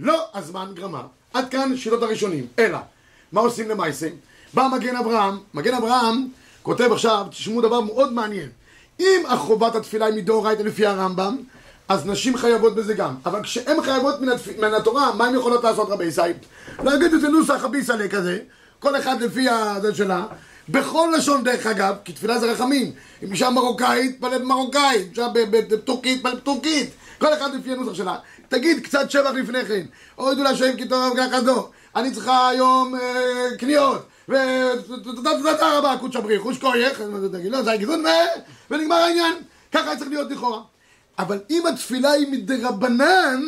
שלא 0.02 0.28
הזמן 0.34 0.72
גרמה 0.74 1.02
עד 1.34 1.50
כאן 1.50 1.78
שיטות 1.78 2.04
הראשונים 2.04 2.48
אלא 2.60 2.78
מה 3.32 3.42
עושים 3.42 3.70
למעשה? 3.70 4.08
בא 4.54 4.68
מגן 4.76 4.96
אברהם 4.96 5.38
מגן 5.54 5.74
אברהם 5.74 6.28
כותב 6.64 6.90
עכשיו 6.92 7.26
תשמעו 7.30 7.62
דבר 7.62 7.82
מאוד 7.82 8.14
מעניין 8.14 8.50
אם 9.00 9.24
החובת 9.28 9.76
התפילה 9.76 10.06
היא 10.06 10.16
מדאורייתא 10.16 10.62
לפי 10.62 10.86
הרמב"ם 10.86 11.38
אז 11.90 12.06
נשים 12.06 12.38
חייבות 12.38 12.76
בזה 12.76 12.94
גם. 12.94 13.16
אבל 13.26 13.44
כשהן 13.44 13.84
חייבות 13.84 14.22
מן, 14.22 14.30
התפ... 14.30 14.60
מן 14.60 14.74
התורה, 14.74 15.14
מה 15.14 15.26
הן 15.26 15.36
יכולות 15.36 15.64
לעשות 15.64 15.90
רבי 15.90 16.06
ישי? 16.06 16.22
להגיד 16.84 17.14
איזה 17.14 17.28
נוסח 17.28 17.64
הביסלה 17.64 18.08
כזה, 18.08 18.40
כל 18.80 19.00
אחד 19.00 19.22
לפי 19.22 19.50
הזה 19.50 19.96
שלה, 19.96 20.26
בכל 20.70 21.14
לשון 21.18 21.44
דרך 21.44 21.66
אגב, 21.66 21.96
כי 22.06 22.14
תפילה 22.14 22.40
זה 22.40 22.52
רחמים. 22.52 22.92
אם 23.24 23.32
אישה 23.32 23.50
מרוקאית, 23.50 24.18
תפלל 24.18 24.38
במרוקאית, 24.38 25.10
אישה 25.10 25.28
בטורקית, 25.34 26.20
תפלל 26.20 26.36
בטורקית. 26.36 26.90
כל 27.20 27.34
אחד 27.34 27.56
לפי 27.56 27.72
הנוסח 27.72 27.94
שלה. 27.94 28.16
תגיד 28.54 28.84
קצת 28.84 29.12
שבח 29.12 29.32
לפני 29.32 29.66
כן. 29.66 29.86
אוי 30.18 30.36
דולה 30.36 30.56
שם 30.56 30.78
כי 30.78 30.88
טוב 30.88 31.18
זו. 31.46 31.70
אני 31.96 32.12
צריכה 32.12 32.50
היום 32.50 32.96
אה, 32.96 33.58
קניות. 33.60 34.06
ותודה 34.30 35.78
רבה, 35.78 35.96
קודש 36.00 36.16
הבריך, 36.16 36.42
חוש 36.42 36.58
כוייך, 36.58 37.02
תגיד, 37.32 37.52
לא, 37.52 37.64
זה 37.64 37.72
הגזון, 37.72 38.06
ו- 38.06 38.40
ונגמר 38.72 38.96
העניין. 38.96 39.34
ככה 39.72 39.96
צריך 39.98 40.10
להיות 40.10 40.32
לכאורה. 40.32 40.62
אבל 41.20 41.40
אם 41.50 41.68
התפילה 41.68 42.12
היא 42.12 42.28
מדרבנן, 42.32 43.42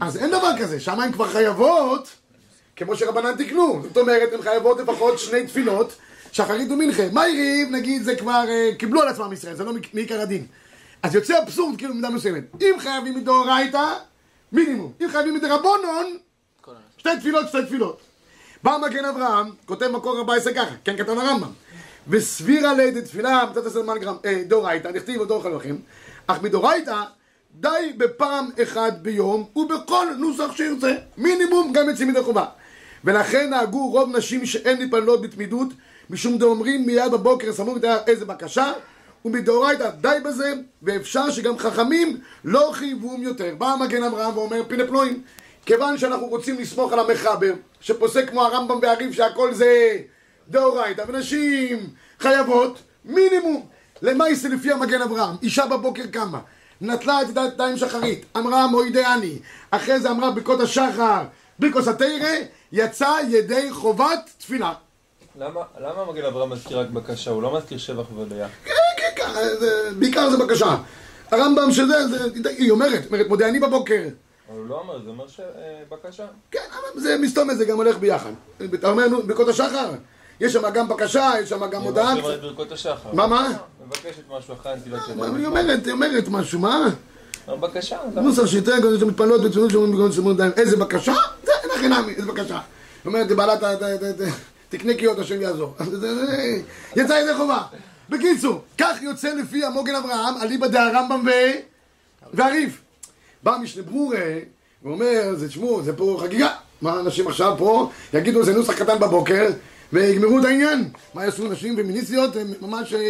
אז 0.00 0.16
אין 0.16 0.30
דבר 0.30 0.52
כזה, 0.58 0.80
שם 0.80 1.00
הן 1.00 1.12
כבר 1.12 1.28
חייבות, 1.28 2.08
כמו 2.76 2.96
שרבנן 2.96 3.36
תיקנו. 3.36 3.82
זאת 3.82 3.96
אומרת, 3.96 4.32
הן 4.32 4.42
חייבות 4.42 4.80
לפחות 4.80 5.18
שני 5.18 5.46
תפילות, 5.46 5.92
שחרית 6.32 6.70
ומנחה. 6.70 7.02
מה 7.12 7.28
יריב, 7.28 7.70
נגיד, 7.70 8.02
זה 8.02 8.16
כבר 8.16 8.44
אה, 8.48 8.70
קיבלו 8.78 9.02
על 9.02 9.08
עצמם 9.08 9.32
ישראל, 9.32 9.54
זה 9.54 9.64
לא 9.64 9.72
מעיקר 9.92 10.20
הדין. 10.20 10.46
אז 11.02 11.14
יוצא 11.14 11.42
אבסורד, 11.42 11.78
כאילו, 11.78 11.92
במידה 11.92 12.10
מסוימת. 12.10 12.44
אם 12.60 12.74
חייבים 12.78 13.16
מדאורייתא, 13.16 13.92
מינימום. 14.52 14.92
אם 15.00 15.08
חייבים 15.10 15.34
מדרבנון, 15.34 16.16
שתי 16.98 17.10
תפילות, 17.20 17.48
שתי 17.48 17.58
תפילות. 17.66 18.00
בא 18.62 18.78
מגן 18.82 19.04
אברהם, 19.04 19.50
כותב 19.66 19.88
מקור 19.88 20.18
14 20.18 20.54
ככה, 20.54 20.74
כן 20.84 20.96
כתב 20.96 21.18
הרמב"ם. 21.18 21.48
וסבירה 22.08 22.74
לידי 22.74 23.02
תפילה, 23.02 23.44
מצאת 23.50 23.72
זמן 23.72 23.98
גרם, 23.98 24.16
אה, 24.24 24.42
דאורייתא, 24.46 24.88
נכתיב 24.88 25.24
דור 25.24 25.42
חלוכים, 25.42 25.80
אך 26.26 26.42
מדאורייתא, 26.42 27.02
די 27.54 27.92
בפעם 27.96 28.50
אחת 28.62 28.92
ביום, 28.92 29.44
ובכל 29.56 30.06
נוסח 30.18 30.56
שירצה, 30.56 30.94
מינימום 31.16 31.72
גם 31.72 31.88
יוצאים 31.88 32.10
ידי 32.10 32.22
חובה. 32.22 32.44
ולכן 33.04 33.50
נהגו 33.50 33.90
רוב 33.90 34.16
נשים 34.16 34.46
שאין 34.46 34.82
מתפללות 34.82 35.22
בתמידות, 35.22 35.68
משום 36.10 36.38
דאומרים 36.38 36.86
מיד 36.86 37.12
בבוקר 37.12 37.52
סמוך 37.52 37.78
איזה 38.06 38.24
בקשה, 38.24 38.72
ומדאורייתא 39.24 39.90
די 39.90 40.16
בזה, 40.24 40.52
ואפשר 40.82 41.30
שגם 41.30 41.58
חכמים 41.58 42.20
לא 42.44 42.70
חייבום 42.72 43.22
יותר. 43.22 43.54
בא 43.58 43.74
מגן 43.80 44.02
אברהם 44.02 44.38
ואומר 44.38 44.62
פיני 44.68 44.86
פלואים, 44.86 45.22
כיוון 45.66 45.98
שאנחנו 45.98 46.26
רוצים 46.26 46.58
לסמוך 46.58 46.92
על 46.92 46.98
המחבר, 46.98 47.52
שפוסק 47.80 48.30
כמו 48.30 48.42
הרמב"ם 48.42 48.78
והריב 48.82 49.12
שהכל 49.12 49.54
זה 49.54 49.96
דאורייתא, 50.48 51.04
ונשים 51.08 51.90
חייבות, 52.20 52.78
מינימום. 53.04 53.66
למעשה 54.02 54.48
לפי 54.48 54.72
המגן 54.72 55.02
אברהם, 55.02 55.36
אישה 55.42 55.66
בבוקר 55.66 56.06
קמה, 56.06 56.40
נטלה 56.80 57.22
את 57.22 57.26
ידיים 57.28 57.76
שחרית, 57.76 58.24
אמרה 58.36 58.66
מוידי 58.66 59.06
אני, 59.06 59.38
אחרי 59.70 60.00
זה 60.00 60.10
אמרה 60.10 60.30
ברכות 60.30 60.60
השחר, 60.60 61.22
ברכוס 61.58 61.88
התרא, 61.88 62.28
יצא 62.72 63.16
ידי 63.28 63.68
חובת 63.70 64.30
תפילה. 64.38 64.72
למה 65.38 65.60
למה 65.80 66.04
מגן 66.04 66.24
אברהם 66.24 66.50
מזכיר 66.50 66.80
רק 66.80 66.88
בקשה? 66.90 67.30
הוא 67.30 67.42
לא 67.42 67.56
מזכיר 67.56 67.78
שבח 67.78 68.04
והודיה. 68.14 68.48
ככה, 69.16 69.40
בעיקר 69.98 70.30
זה 70.30 70.36
בקשה. 70.36 70.76
הרמב"ם 71.30 71.72
שזה, 71.72 72.06
זה, 72.08 72.18
היא 72.50 72.70
אומרת, 72.70 73.06
אומרת, 73.06 73.26
מודה 73.28 73.48
אני 73.48 73.60
בבוקר. 73.60 74.02
אבל 74.48 74.58
הוא 74.58 74.68
לא 74.68 74.78
אומר, 74.80 74.98
זה 75.04 75.10
אומר 75.10 75.24
שבקשה. 75.28 76.26
כן, 76.50 76.58
אבל 76.72 77.00
זה 77.00 77.16
מסתובב, 77.18 77.54
זה 77.54 77.64
גם 77.64 77.76
הולך 77.76 77.98
ביחד. 77.98 78.30
אתה 78.74 78.90
אומר, 78.90 79.08
נו, 79.08 79.22
ברכות 79.22 79.48
השחר, 79.48 79.90
יש 80.40 80.52
שם 80.52 80.70
גם 80.74 80.88
בקשה, 80.88 81.30
יש 81.42 81.48
שם 81.48 81.66
גם 81.70 81.82
הודעה. 81.82 82.12
היא 82.12 82.22
אומרת 82.22 82.40
ברכות 82.40 82.72
השחר. 82.72 83.12
מה, 83.12 83.26
מה? 83.26 83.52
מבקשת 83.86 84.22
משהו 84.38 84.54
אחרי 84.54 84.72
הנטילות 84.72 85.00
שלהם. 85.06 85.36
היא 85.36 85.46
אומרת, 85.46 85.84
היא 85.86 85.92
אומרת 85.92 86.28
משהו, 86.28 86.58
מה? 86.58 86.86
בקשה. 87.48 87.96
למה? 88.12 88.20
נוסח 88.22 88.46
שיטה, 88.46 88.72
כזה 88.82 88.98
שמתפללות 89.00 89.42
בציונות 89.42 89.70
שאומרים 89.70 89.92
בגלל 89.94 90.12
שמות 90.12 90.36
דיים. 90.36 90.52
איזה 90.56 90.76
בקשה? 90.76 91.14
זה 91.44 91.52
אין 91.62 91.70
הכי 91.76 91.88
נמי, 91.88 92.12
איזה 92.14 92.26
בקשה. 92.32 92.54
היא 92.54 92.60
אומרת, 93.06 93.28
בעלה, 93.32 93.56
ת- 93.56 93.60
ת- 93.64 93.82
ת- 93.82 94.22
ת- 94.22 94.28
תקנה 94.68 94.94
קיות, 94.94 95.18
השם 95.18 95.40
יעזור. 95.42 95.74
יצא 96.96 97.12
ידי 97.12 97.34
חובה. 97.36 97.62
בקיצור, 98.10 98.60
כך 98.78 99.02
יוצא 99.02 99.34
לפי 99.34 99.64
המוגן 99.64 99.94
אברהם, 99.94 100.34
אליבא 100.42 100.66
דהרמב"ם 100.66 101.22
ו... 101.26 101.30
והריף. 102.34 102.80
בא 103.42 103.56
משנה 103.62 103.82
ברורה, 103.82 104.38
ואומר, 104.82 105.34
זה 105.36 105.48
תשמעו, 105.48 105.82
זה 105.82 105.96
פה 105.96 106.18
חגיגה. 106.22 106.48
מה 106.82 107.00
אנשים 107.00 107.28
עכשיו 107.28 107.54
פה 107.58 107.90
יגידו 108.14 108.44
זה 108.44 108.54
נוסח 108.54 108.72
קטן 108.72 108.98
בבוקר, 108.98 109.50
ויגמרו 109.92 110.38
את 110.38 110.44
העניין. 110.44 110.88
מה 111.14 111.24
יעשו 111.24 111.48
נשים 111.48 111.76
פמיניסטיות? 111.76 112.36
הם 112.36 112.52
ממש 112.60 112.94
אה, 112.94 113.00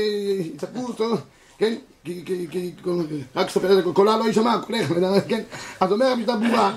יצעקו 0.54 0.86
אותו, 0.86 1.16
כן? 1.58 1.74
כי, 2.04 2.22
כי, 2.24 2.46
כי, 2.50 2.72
רק 3.36 3.50
ספר 3.50 3.78
את 3.78 3.84
זה, 3.84 3.90
קולה 3.92 4.16
לא 4.16 4.24
יישמע, 4.24 4.58
קולך, 4.66 4.92
כן? 5.28 5.42
אז 5.80 5.92
אומר 5.92 6.06
המשנה 6.06 6.36
ברורה, 6.36 6.76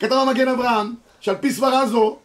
כתב 0.00 0.12
המגן 0.12 0.48
אברהם, 0.48 0.94
שעל 1.20 1.36
פי 1.36 1.52
סברה 1.52 1.86
זו, 1.86 2.16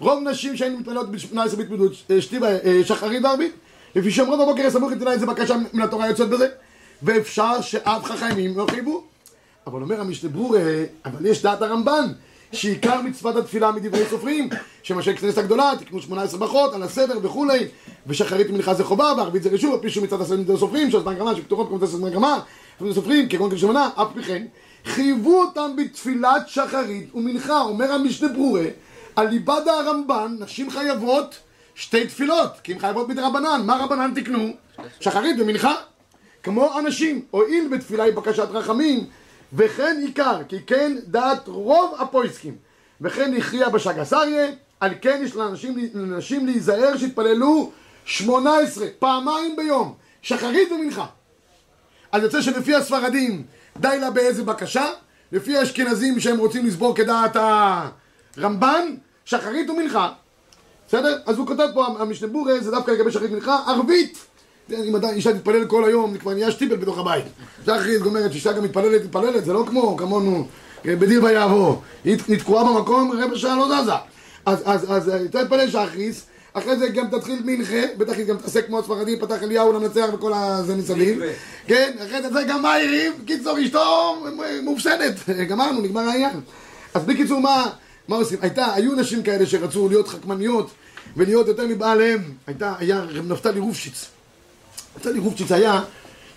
רוב 0.00 0.28
נשים 0.28 0.56
שהיינו 0.56 0.78
מתפללות 0.78 1.10
ב-18 1.10 1.56
בהתפללות, 1.56 1.92
אה, 2.10 2.58
אה, 2.64 2.80
שחרית 2.84 3.24
וערבית, 3.24 3.52
לפי 3.94 4.10
שאומרות 4.10 4.40
בבוקר 4.40 4.70
סמוך 4.70 4.92
לתפילה 4.92 5.12
איזה 5.12 5.26
בקשה 5.26 5.56
מן 5.72 5.82
התורה 5.82 6.08
יוצאת 6.08 6.28
בזה, 6.28 6.48
ואפשר 7.02 7.60
שאף 7.60 8.04
חכמים 8.04 8.58
לא 8.58 8.66
חייבו. 8.70 9.02
אבל 9.66 9.82
אומר 9.82 10.00
המשנה 10.00 10.30
ברורה, 10.30 10.60
אבל 11.04 11.26
יש 11.26 11.42
דעת 11.42 11.62
הרמב"ן, 11.62 12.06
שעיקר 12.52 13.02
מצוות 13.02 13.36
התפילה 13.36 13.72
מדברי 13.72 14.04
סופרים, 14.10 14.48
שמשל 14.82 15.16
כנסת 15.16 15.38
הגדולה, 15.38 15.72
תקנו 15.80 16.02
18 16.02 16.40
ברכות, 16.40 16.74
על 16.74 16.82
הסדר 16.82 17.18
וכולי, 17.22 17.66
ושחרית 18.06 18.46
ומנחה 18.50 18.74
זה 18.74 18.84
חובה, 18.84 19.12
וערבית 19.16 19.42
זה 19.42 19.48
רשות, 19.48 19.72
על 19.74 19.80
פי 19.80 19.90
שהוא 19.90 20.04
מצוות 20.04 20.20
הסדר 20.20 20.36
מדברי 20.36 20.58
סופרים, 20.58 20.90
של 20.90 21.00
זמן 21.00 21.14
גרמה, 21.14 21.36
שפטורות 21.36 21.68
כמו 21.68 21.76
מצוות 21.76 22.12
גרמה, 22.12 22.40
סופרים, 22.92 23.28
כגון 23.28 23.50
כבשמנה, 23.50 23.90
אף 23.94 24.08
פי 24.14 24.22
כן, 24.22 24.46
חייבו 24.84 25.40
אותם 25.42 25.70
בתפילת 25.76 26.48
שחרית 26.48 27.14
ומנחה, 27.14 27.60
אומר 27.60 27.92
המשנה 27.92 28.28
ברורה, 28.28 28.64
על 29.16 29.28
ליבד 29.28 29.62
הרמב"ן, 29.66 30.36
נשים 30.38 30.70
חייבות 30.70 31.34
שתי 31.74 32.06
תפילות, 32.06 32.60
כי 32.62 32.72
הן 32.72 32.78
חייבות 32.78 33.08
מדרבנן, 33.08 33.62
מה 33.64 33.76
רבנן 33.84 34.12
תקנו? 34.14 34.48
שחרית 35.00 35.36
ומנחה. 35.40 35.74
כמו 36.42 36.78
אנשים, 36.78 37.22
הואיל 37.30 37.68
בתפילה 37.68 38.04
היא 38.04 38.14
בקשת 38.14 38.48
רחמים, 38.50 39.06
וכן 39.52 39.96
עיקר, 40.06 40.40
כי 40.48 40.56
כן 40.66 40.96
דעת 41.06 41.48
רוב 41.48 41.94
הפויסקים, 41.98 42.56
וכן 43.00 43.34
הכריע 43.36 43.68
בשגס 43.68 44.12
אריה, 44.12 44.50
על 44.80 44.90
כן 45.00 45.20
יש 45.24 45.36
לאנשים, 45.36 45.90
לנשים 45.94 46.46
להיזהר 46.46 46.96
שיתפללו 46.96 47.72
18, 48.04 48.86
פעמיים 48.98 49.56
ביום, 49.56 49.94
שחרית 50.22 50.72
ומנחה. 50.72 51.06
אז 52.12 52.22
יוצא 52.22 52.42
שלפי 52.42 52.74
הספרדים, 52.74 53.42
די 53.76 53.98
לה 54.00 54.10
באיזה 54.10 54.44
בקשה, 54.44 54.86
לפי 55.32 55.56
האשכנזים 55.56 56.20
שהם 56.20 56.38
רוצים 56.38 56.66
לסבור 56.66 56.96
כדעת 56.96 57.36
הרמב"ן, 58.36 58.94
שחרית 59.24 59.70
ומנחה. 59.70 60.12
בסדר? 60.88 61.18
אז 61.26 61.38
הוא 61.38 61.46
כותב 61.46 61.68
פה, 61.74 61.86
המשנה 61.86 62.28
בורה, 62.28 62.60
זה 62.60 62.70
דווקא 62.70 62.90
לגבי 62.90 63.10
שחרית 63.10 63.30
ומנחה, 63.32 63.58
ערבית. 63.66 64.18
אם 64.70 64.94
עדיין 64.94 65.14
אישה 65.14 65.32
תתפלל 65.32 65.66
כל 65.66 65.84
היום, 65.84 66.18
כבר 66.18 66.34
נהיה 66.34 66.50
שטיבל 66.50 66.76
בתוך 66.76 66.98
הבית. 66.98 67.24
שחרית 67.66 68.02
גומרת, 68.02 68.30
אישה 68.34 68.52
גם 68.52 68.64
מתפללת, 68.64 69.04
מתפללת, 69.04 69.44
זה 69.44 69.52
לא 69.52 69.64
כמו, 69.68 69.96
כמונו, 69.96 70.46
בדיר 70.84 71.24
ויעבור. 71.24 71.82
היא 72.04 72.16
תקועה 72.38 72.64
במקום, 72.64 73.12
רבע 73.12 73.38
שעה 73.38 73.56
לא 73.56 73.82
זזה. 73.82 73.92
אז, 74.46 74.62
אז, 74.64 74.92
אז, 74.92 75.10
יותר 75.24 75.44
תתפלל 75.44 75.70
שחריס, 75.70 76.26
אחרי 76.52 76.76
זה 76.76 76.88
גם 76.88 77.06
תתחיל 77.10 77.42
מנחה, 77.44 77.80
בטח 77.98 78.12
היא 78.12 78.26
גם 78.26 78.36
תעשה 78.36 78.62
כמו 78.62 78.78
הספרדים, 78.78 79.18
פתח 79.18 79.42
אליהו 79.42 79.72
למנצח 79.72 80.06
וכל 80.14 80.32
הזה 80.34 80.76
מסביב. 80.76 81.20
כן, 81.66 81.92
אחרי 82.06 82.22
זה 82.22 82.42
גם 82.48 82.62
מאיירים, 82.62 83.12
קיצור 83.26 83.58
אשתו 83.64 84.16
מאופסדת, 84.62 85.14
גמרנו, 85.50 85.80
נגמר 85.80 86.00
העניין. 86.00 86.40
אז 86.94 87.04
בקיצור, 87.04 87.40
מה, 87.40 87.70
מה 88.08 88.16
עושים? 88.16 88.38
הייתה, 88.40 88.74
היו 88.74 88.94
נשים 88.94 89.22
כאלה 89.22 89.46
שרצו 89.46 89.88
להיות 89.88 90.08
חכמניות 90.08 90.70
ולהיות 91.16 91.48
יותר 91.48 91.66
מבעליהם. 91.66 92.22
הייתה, 92.46 92.74
היה 92.78 93.04
רב 93.08 93.32
נפתלי 93.32 93.60
רופשיץ. 93.60 94.06
נפתלי 94.96 95.18
רופשיץ 95.18 95.52
היה 95.52 95.82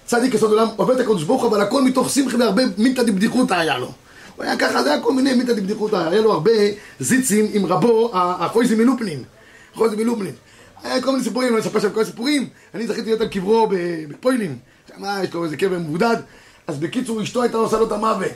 צדיק 0.06 0.34
יסוד 0.34 0.52
עולם, 0.52 0.68
עובד 0.76 0.96
את 0.96 1.02
הקדוש 1.02 1.24
ברוך 1.24 1.42
הוא, 1.42 1.50
אבל 1.50 1.62
הכל 1.62 1.84
מתוך 1.84 2.10
שמחה 2.10 2.38
והרבה 2.38 2.64
מילתא 2.78 3.04
דבדיחותא 3.04 3.54
היה 3.54 3.78
לו. 3.78 3.92
הוא 4.36 4.44
היה 4.44 4.58
ככה, 4.58 4.84
זה 4.84 4.92
היה 4.94 5.02
כל 5.02 5.14
מיני 5.14 5.34
מילתא 5.34 5.54
דבדיחותא, 5.54 5.96
היה 5.96 6.22
לו 6.22 6.32
הרבה 6.32 6.52
זיצים 7.00 7.48
עם 7.54 7.66
רבו, 7.66 8.12
החויזי 8.14 8.76
מלופנין. 8.76 9.24
חויזי 9.74 9.96
מלופנין. 9.96 10.34
היה 10.84 11.02
כל 11.02 11.12
מיני 11.12 11.24
סיפורים, 11.24 11.54
אני 11.54 11.62
אספר 11.62 11.80
שם 11.80 11.90
כל 11.90 12.02
הסיפורים. 12.02 12.50
אני 12.74 12.88
זכיתי 12.88 13.06
להיות 13.06 13.22
על 13.22 13.28
קברו 13.28 13.70
בפוילין. 14.10 14.58
שם 14.88 15.04
יש 15.24 15.34
לו 15.34 15.44
איזה 15.44 15.58
קבר 15.58 15.80
מבודד. 15.80 16.16
אז 16.68 16.78
בקיצור, 16.78 17.24
אשתו 17.24 17.42
הייתה 17.42 17.58
עושה 17.58 17.78
לו 17.78 17.88
את 17.88 17.92
המוות. 17.92 18.32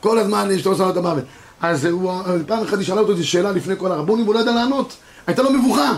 כל 0.00 0.18
הזמן 0.18 0.50
אשתו 0.50 0.70
עושה 0.70 0.84
לו 0.84 0.90
את 0.90 0.96
המוות. 0.96 1.24
אז 1.60 1.84
הוא, 1.84 2.12
פעם 2.46 2.64
אחת 2.64 2.78
היא 2.78 2.86
שאלה 2.86 3.00
אותו 3.00 3.12
איזו 3.12 3.28
שאלה 3.28 3.52
לפני 3.52 3.74
כל 3.78 3.92
הרבונים, 3.92 4.26
הוא 4.26 4.34
לא 4.34 4.40
ידע 4.40 4.52
לענות. 4.52 4.96
הייתה 5.26 5.42
לו 5.42 5.52
מבוכה. 5.52 5.92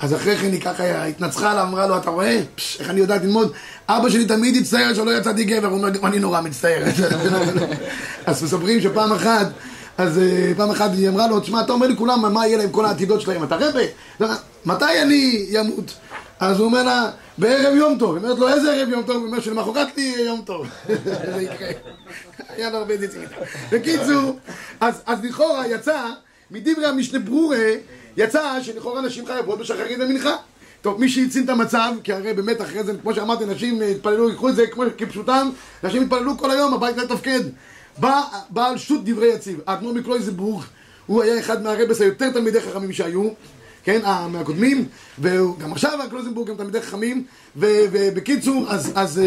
אז 0.00 0.14
אחרי 0.14 0.36
כן 0.36 0.52
היא 0.52 0.60
ככה 0.60 1.04
התנצחה 1.04 1.50
עליו, 1.50 1.62
אמרה 1.62 1.86
לו, 1.86 1.96
אתה 1.96 2.10
רואה? 2.10 2.40
פש, 2.54 2.76
איך 2.80 2.90
אני 2.90 3.00
יודעת 3.00 3.22
ללמוד? 3.22 3.52
אבא 3.88 4.08
שלי 4.08 4.24
תמיד 4.24 4.56
הצטער 4.56 4.94
שלא 4.94 5.10
יצאתי 5.10 5.44
גבר, 5.44 5.68
הוא 5.68 5.78
אומר, 5.78 5.88
אני 6.04 6.18
נורא 6.18 6.40
מצטערת. 6.40 6.94
אז 8.26 8.42
מספרים 8.42 8.80
שפעם 8.80 9.12
אחת, 9.12 9.46
אז 9.98 10.20
פעם 10.56 10.70
אחת 10.70 10.90
היא 10.92 11.08
אמרה 11.08 11.26
לו, 11.26 11.40
תשמע, 11.40 11.60
אתה 11.60 11.72
אומר 11.72 11.86
לכולם, 11.86 12.32
מה 12.32 12.46
יהיה 12.46 12.58
להם 12.58 12.70
כל 12.70 12.84
העתידות 12.84 13.20
שלהם? 13.20 13.44
אתה 13.44 13.56
רבה? 13.56 14.34
מתי 14.66 15.02
אני 15.02 15.46
אמות? 15.60 15.94
אז 16.40 16.58
הוא 16.58 16.66
אומר 16.66 16.82
לה, 16.82 17.10
בערב 17.38 17.74
יום 17.74 17.98
טוב. 17.98 18.16
היא 18.16 18.24
אומרת 18.24 18.38
לו, 18.38 18.48
איזה 18.48 18.72
ערב 18.72 18.88
יום 18.88 19.02
טוב? 19.02 19.16
הוא 19.16 19.26
אומר, 19.26 19.40
שלמחרת 19.40 19.96
לי 19.96 20.14
יום 20.26 20.42
טוב. 20.44 20.66
זה 21.34 21.42
יקרה. 21.42 21.68
היה 22.48 22.70
לו 22.70 22.78
הרבה 22.78 22.96
דיצים. 22.96 23.22
בקיצור, 23.72 24.38
אז 24.80 25.24
לכאורה 25.24 25.66
יצא, 25.66 26.06
מדברי 26.50 26.86
המשנה 26.86 27.18
ברורה, 27.18 27.72
יצא 28.16 28.62
שלכאורה 28.62 29.00
נשים 29.00 29.26
חייבות 29.26 29.58
בשחרית 29.58 29.98
ומנחה. 30.00 30.36
טוב, 30.82 31.00
מי 31.00 31.08
שהצין 31.08 31.44
את 31.44 31.48
המצב, 31.48 31.92
כי 32.04 32.12
הרי 32.12 32.32
באמת 32.32 32.60
אחרי 32.60 32.84
זה, 32.84 32.92
כמו 33.02 33.14
שאמרתי, 33.14 33.44
נשים 33.44 33.82
התפללו, 33.90 34.28
ייקחו 34.28 34.48
את 34.48 34.56
זה 34.56 34.66
כמו 34.66 34.84
כפשוטם, 34.98 35.50
נשים 35.82 36.02
התפללו 36.02 36.38
כל 36.38 36.50
היום, 36.50 36.74
הבית 36.74 36.96
לא 36.96 37.04
תפקד. 37.04 37.40
בא 37.98 38.22
בעל 38.50 38.78
שו"ת 38.78 39.00
דברי 39.04 39.28
יציב, 39.34 39.60
האדמו"ר 39.66 39.92
מקלויזנבורג, 39.92 40.64
הוא 41.06 41.22
היה 41.22 41.40
אחד 41.40 41.62
מהרבס 41.62 42.00
היותר 42.00 42.30
תלמידי 42.30 42.60
חכמים 42.60 42.92
שהיו, 42.92 43.28
כן, 43.84 44.00
מהקודמים, 44.28 44.88
וגם 45.18 45.72
עכשיו 45.72 46.02
הקלויזנבורג 46.02 46.50
הם 46.50 46.56
תלמידי 46.56 46.82
חכמים, 46.82 47.24
ובקיצור, 47.56 48.66
אז, 48.68 48.92
אז, 48.94 49.20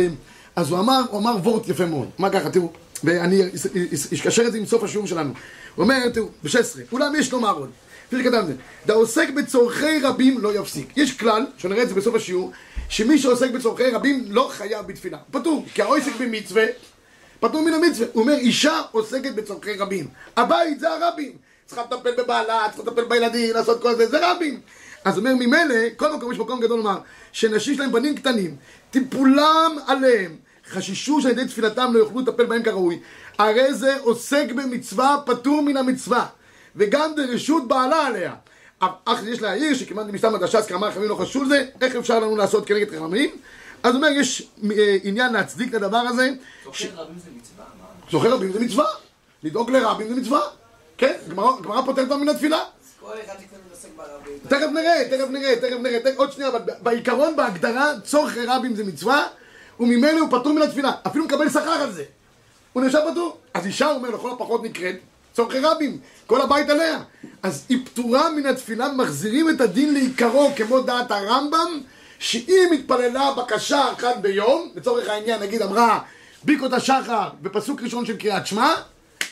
אז 0.56 0.72
הוא 0.72 0.80
אמר, 0.80 1.02
הוא 1.10 1.20
אמר 1.20 1.36
וורט 1.44 1.70
יפה 1.70 1.86
מאוד. 1.86 2.10
מה 2.18 2.30
ככה, 2.30 2.50
תראו, 2.50 2.72
ואני 3.04 3.42
אשקשר 4.14 4.48
את 4.48 4.52
זה 4.52 4.58
עם 4.58 4.66
סוף 4.66 4.84
השיעור 4.84 5.08
שלנו. 5.08 5.34
הוא 5.76 5.84
אומר, 5.84 6.10
תראו, 6.10 6.28
ב-16, 6.44 6.80
אולם 6.92 7.14
יש 7.16 7.32
לומר 7.32 7.54
עוד. 7.54 7.70
תראי 8.10 8.24
כתב 8.24 8.44
זה, 8.48 8.54
דעוסק 8.86 9.30
בצורכי 9.30 10.00
רבים 10.04 10.42
לא 10.42 10.56
יפסיק. 10.56 10.98
יש 10.98 11.18
כלל, 11.18 11.46
שנראה 11.58 11.84
את 11.84 11.90
זה 11.90 11.96
בסוף 11.96 12.16
השיעור, 12.16 12.52
שמי 12.90 13.18
שעוסק 13.18 13.52
בצורכי 13.52 13.90
רבים 13.92 14.26
לא 14.30 14.50
חייב 14.54 14.88
בתפילה. 14.88 15.18
פטור, 15.32 15.66
כי 15.74 15.82
העוסק 15.82 16.12
במצווה, 16.20 16.66
פטור 17.40 17.62
מן 17.62 17.74
המצווה. 17.74 18.08
הוא 18.14 18.22
אומר, 18.22 18.34
אישה 18.34 18.82
עוסקת 18.92 19.36
בצורכי 19.36 19.74
רבים. 19.74 20.08
הבית 20.38 20.80
זה 20.80 20.88
הרבים. 20.90 21.32
צריכה 21.74 21.96
לטפל 21.96 22.24
בבעלה, 22.24 22.68
צריכה 22.76 22.92
לטפל 22.92 23.04
בילדים, 23.04 23.54
לעשות 23.54 23.82
כל 23.82 23.96
זה, 23.96 24.08
זה 24.08 24.32
רבים. 24.32 24.60
אז 25.06 25.18
אומר, 25.18 25.34
ממילא, 25.36 25.76
כל 25.96 26.16
מקום 26.16 26.32
יש 26.32 26.40
מקום 26.40 26.60
גדול 26.62 26.78
לומר, 26.78 26.98
שנשים 27.32 27.76
שלהם 27.76 27.92
בנים 27.92 28.16
קטנים, 28.16 28.56
טיפולם 28.92 29.78
עליהם, 29.88 30.36
חששו 30.70 31.22
שעל 31.22 31.32
ידי 31.32 31.46
תפילתם 31.46 31.92
לא 31.94 32.00
יוכלו 32.00 32.22
לטפל 32.22 32.46
בהם 32.46 32.64
כראוי. 32.64 33.00
הרי 33.38 33.74
זה 33.74 33.98
עוסק 34.00 34.46
במצווה, 34.56 35.18
פטור 35.26 35.62
מן 35.62 35.78
המצווה. 35.78 36.26
וגם 36.76 37.16
ברשות 37.16 37.68
בעלה 37.68 38.08
עליה. 38.08 38.34
אך 38.80 39.24
יש 39.28 39.42
להעיר 39.42 39.74
שכמעט 39.74 40.06
מסתם 40.06 40.36
הדש"ס 40.36 40.66
כמה 40.68 40.92
חכמים 40.92 41.10
לא 41.10 41.16
חשוב 41.16 41.44
לזה, 41.44 41.66
איך 41.82 41.96
אפשר 41.96 42.20
לנו 42.20 42.36
לעשות 42.36 42.66
כנגד 42.66 42.96
חכמים? 42.96 43.30
אז 43.84 43.96
אומר, 43.96 44.08
יש 44.08 44.48
עניין 45.04 45.34
להצדיק 45.34 45.70
את 45.70 45.74
הדבר 45.74 45.98
הזה. 45.98 46.30
זוכר 46.64 46.88
רבים 46.96 47.16
זה 47.20 47.30
מצווה? 47.38 47.66
זוכר 48.12 48.34
רבים 48.34 48.52
זה 48.52 48.60
מצווה. 48.60 48.86
לדאוג 49.44 49.72
לרבים 49.72 50.08
זה 50.10 50.16
מצווה. 50.16 50.63
כן, 50.98 51.14
גמרא 51.30 51.82
פותרת 51.86 52.12
מן 52.12 52.30
התפילה. 52.30 52.60
תכף 54.48 54.68
נראה, 54.74 55.04
תכף 55.10 55.30
נראה, 55.30 55.56
תכף 55.56 55.78
נראה, 55.82 56.00
עוד 56.16 56.32
שנייה, 56.32 56.50
אבל 56.50 56.60
בעיקרון, 56.82 57.36
בהגדרה, 57.36 57.94
צורך 58.04 58.38
רבים 58.48 58.76
זה 58.76 58.84
מצווה, 58.84 59.28
וממילא 59.80 60.20
הוא 60.20 60.40
פטור 60.40 60.54
מן 60.54 60.62
התפילה. 60.62 60.92
אפילו 61.08 61.26
מקבל 61.26 61.50
שכר 61.50 61.72
על 61.72 61.92
זה. 61.92 62.04
הוא 62.74 62.84
נשאר 62.84 63.12
פטור. 63.12 63.38
אז 63.54 63.66
אישה, 63.66 63.92
אומר, 63.92 64.10
לכל 64.10 64.32
הפחות 64.32 64.64
נקראת 64.64 64.96
צורכי 65.34 65.60
רבים, 65.60 66.00
כל 66.28 66.42
הבית 66.42 66.70
עליה. 66.70 67.00
אז 67.44 67.66
היא 67.70 67.86
פטורה 67.86 68.30
מן 68.30 68.46
התפילה, 68.46 68.92
מחזירים 68.92 69.50
את 69.50 69.62
הדין 69.62 69.94
לעיקרו, 69.94 70.52
כמו 70.56 70.82
דעת 70.82 71.12
הרמב"ם, 71.12 71.80
שאם 72.20 72.70
התפללה 72.74 73.34
בקשה 73.34 73.92
אחת 73.94 74.18
ביום, 74.18 74.72
לצורך 74.76 75.10
העניין, 75.10 75.42
נגיד 75.42 75.62
אמרה 75.62 76.00
ביקות 76.44 76.74
השחר 76.74 77.30
בפסוק 77.42 77.82
ראשון 77.82 78.06
של 78.06 78.18
קריאת 78.18 78.48
שמע, 78.48 78.74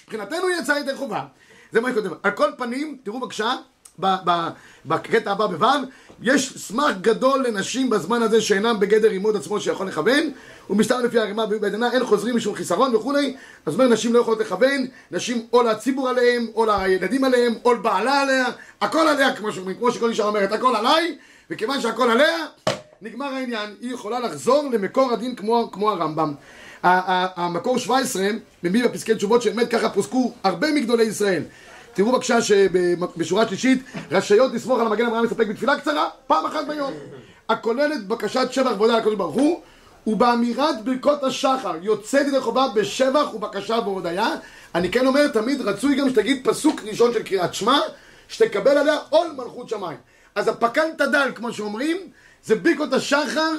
מבחינתנו 0.04 0.50
יצאה 0.50 0.80
ידי 0.80 0.96
חובה. 0.96 1.24
זה 1.72 1.82
מה 1.82 1.88
היא 1.88 1.96
כותבת. 1.96 2.18
על 2.24 2.32
כל 2.32 2.52
פנים, 2.58 2.98
תראו 3.04 3.20
בבקשה, 3.20 3.56
בקטע 4.86 5.32
הבא 5.32 5.48
בו', 5.48 5.68
יש 6.22 6.58
סמך 6.58 6.96
גדול 7.02 7.46
לנשים 7.48 7.90
בזמן 7.90 8.22
הזה 8.22 8.42
שאינם 8.42 8.80
בגדר 8.80 9.10
לימוד 9.10 9.36
עצמו 9.36 9.60
שיכול 9.60 9.88
לכוון, 9.88 10.32
ומסתר 10.70 11.02
לפי 11.02 11.20
הרימה 11.20 11.46
בעדנה 11.46 11.92
אין 11.92 12.06
חוזרים 12.06 12.36
משום 12.36 12.56
חיסרון 12.56 12.96
וכולי, 12.96 13.36
אז 13.66 13.74
אומר 13.74 13.88
נשים 13.88 14.14
לא 14.14 14.20
יכולות 14.20 14.40
לכוון, 14.40 14.88
נשים 15.12 15.48
או 15.54 15.64
לציבור 15.64 16.10
עליהם, 16.10 16.48
או 16.56 16.66
לילדים 16.66 17.24
עליהם, 17.24 17.54
או 17.66 17.74
לבעלה 17.74 18.22
עליה, 18.22 18.46
הכל 18.82 19.08
עליה 19.08 19.36
כמו 19.36 19.52
שאומרים, 19.52 19.78
כמו 19.78 19.92
שכל 19.92 20.10
אישה 20.10 20.24
אומרת, 20.24 20.52
הכל 20.52 20.76
עליי, 20.76 21.18
וכיוון 21.50 21.82
שהכל 21.82 22.12
עליה, 22.12 22.46
נגמר 23.02 23.26
העניין, 23.26 23.76
היא 23.82 23.94
יכולה 23.94 24.20
לחזור 24.20 24.70
למקור 24.74 25.12
הדין 25.12 25.36
כמו, 25.36 25.70
כמו 25.72 25.92
הרמב"ם. 25.92 26.34
המקור 26.84 27.78
17, 27.78 28.28
מביא 28.64 28.86
בפסקי 28.86 29.16
תשובות 29.16 29.42
שבאמת 29.42 29.70
ככה 29.70 29.90
פוסקו 29.90 30.34
הרבה 30.44 30.72
מגדולי 30.72 31.04
ישראל. 31.04 31.44
תראו 31.94 32.12
בבקשה 32.12 32.42
שבשורה 32.42 33.48
שלישית, 33.48 33.84
רשאיות 34.12 34.54
לסמוך 34.54 34.80
על 34.80 34.88
המגן 34.88 35.06
אברהם 35.06 35.24
לספק 35.24 35.48
בתפילה 35.48 35.80
קצרה, 35.80 36.10
פעם 36.28 36.46
אחת 36.46 36.68
ביום. 36.68 36.94
הכוללת 37.50 38.08
בקשת 38.08 38.48
שבח 38.52 38.72
ועודה 38.78 38.98
לקדוש 38.98 39.16
ברוך 39.16 39.36
הוא, 39.36 39.62
ובאמירת 40.08 40.84
ברכות 40.84 41.24
השחר 41.24 41.74
יוצאת 41.82 42.28
ידי 42.28 42.40
חובה 42.40 42.68
בשבח 42.76 43.34
ובקשה 43.34 43.80
והודיה. 43.86 44.28
אני 44.76 44.92
כן 44.92 45.08
אומר, 45.08 45.28
תמיד 45.28 45.62
רצוי 45.62 45.96
גם 45.96 46.10
שתגיד 46.10 46.48
פסוק 46.48 46.82
ראשון 46.84 47.14
של 47.14 47.24
קריאת 47.24 47.54
שמע, 47.54 47.80
שתקבל 48.28 48.78
עליה 48.78 48.98
עול 49.10 49.28
מלכות 49.38 49.70
שמיים. 49.70 49.98
אז 50.36 50.48
הפקנת 50.48 50.98
דל, 50.98 51.32
כמו 51.36 51.54
שאומרים, 51.54 51.98
זה 52.46 52.56
ברכות 52.56 52.94
השחר 52.94 53.52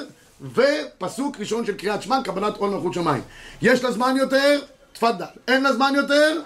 ופסוק 0.55 1.41
ראשון 1.41 1.67
של 1.67 1.73
קריאת 1.75 2.03
שמע, 2.03 2.19
קבלת 2.25 2.57
עול 2.57 2.71
מלכות 2.71 2.95
שמיים. 2.95 3.23
יש 3.63 3.85
לה 3.85 3.93
זמן 3.93 4.15
יותר, 4.19 4.61
תפדל. 4.93 5.25
אין 5.49 5.63
לה 5.63 5.73
זמן 5.73 5.93
יותר, 5.97 6.41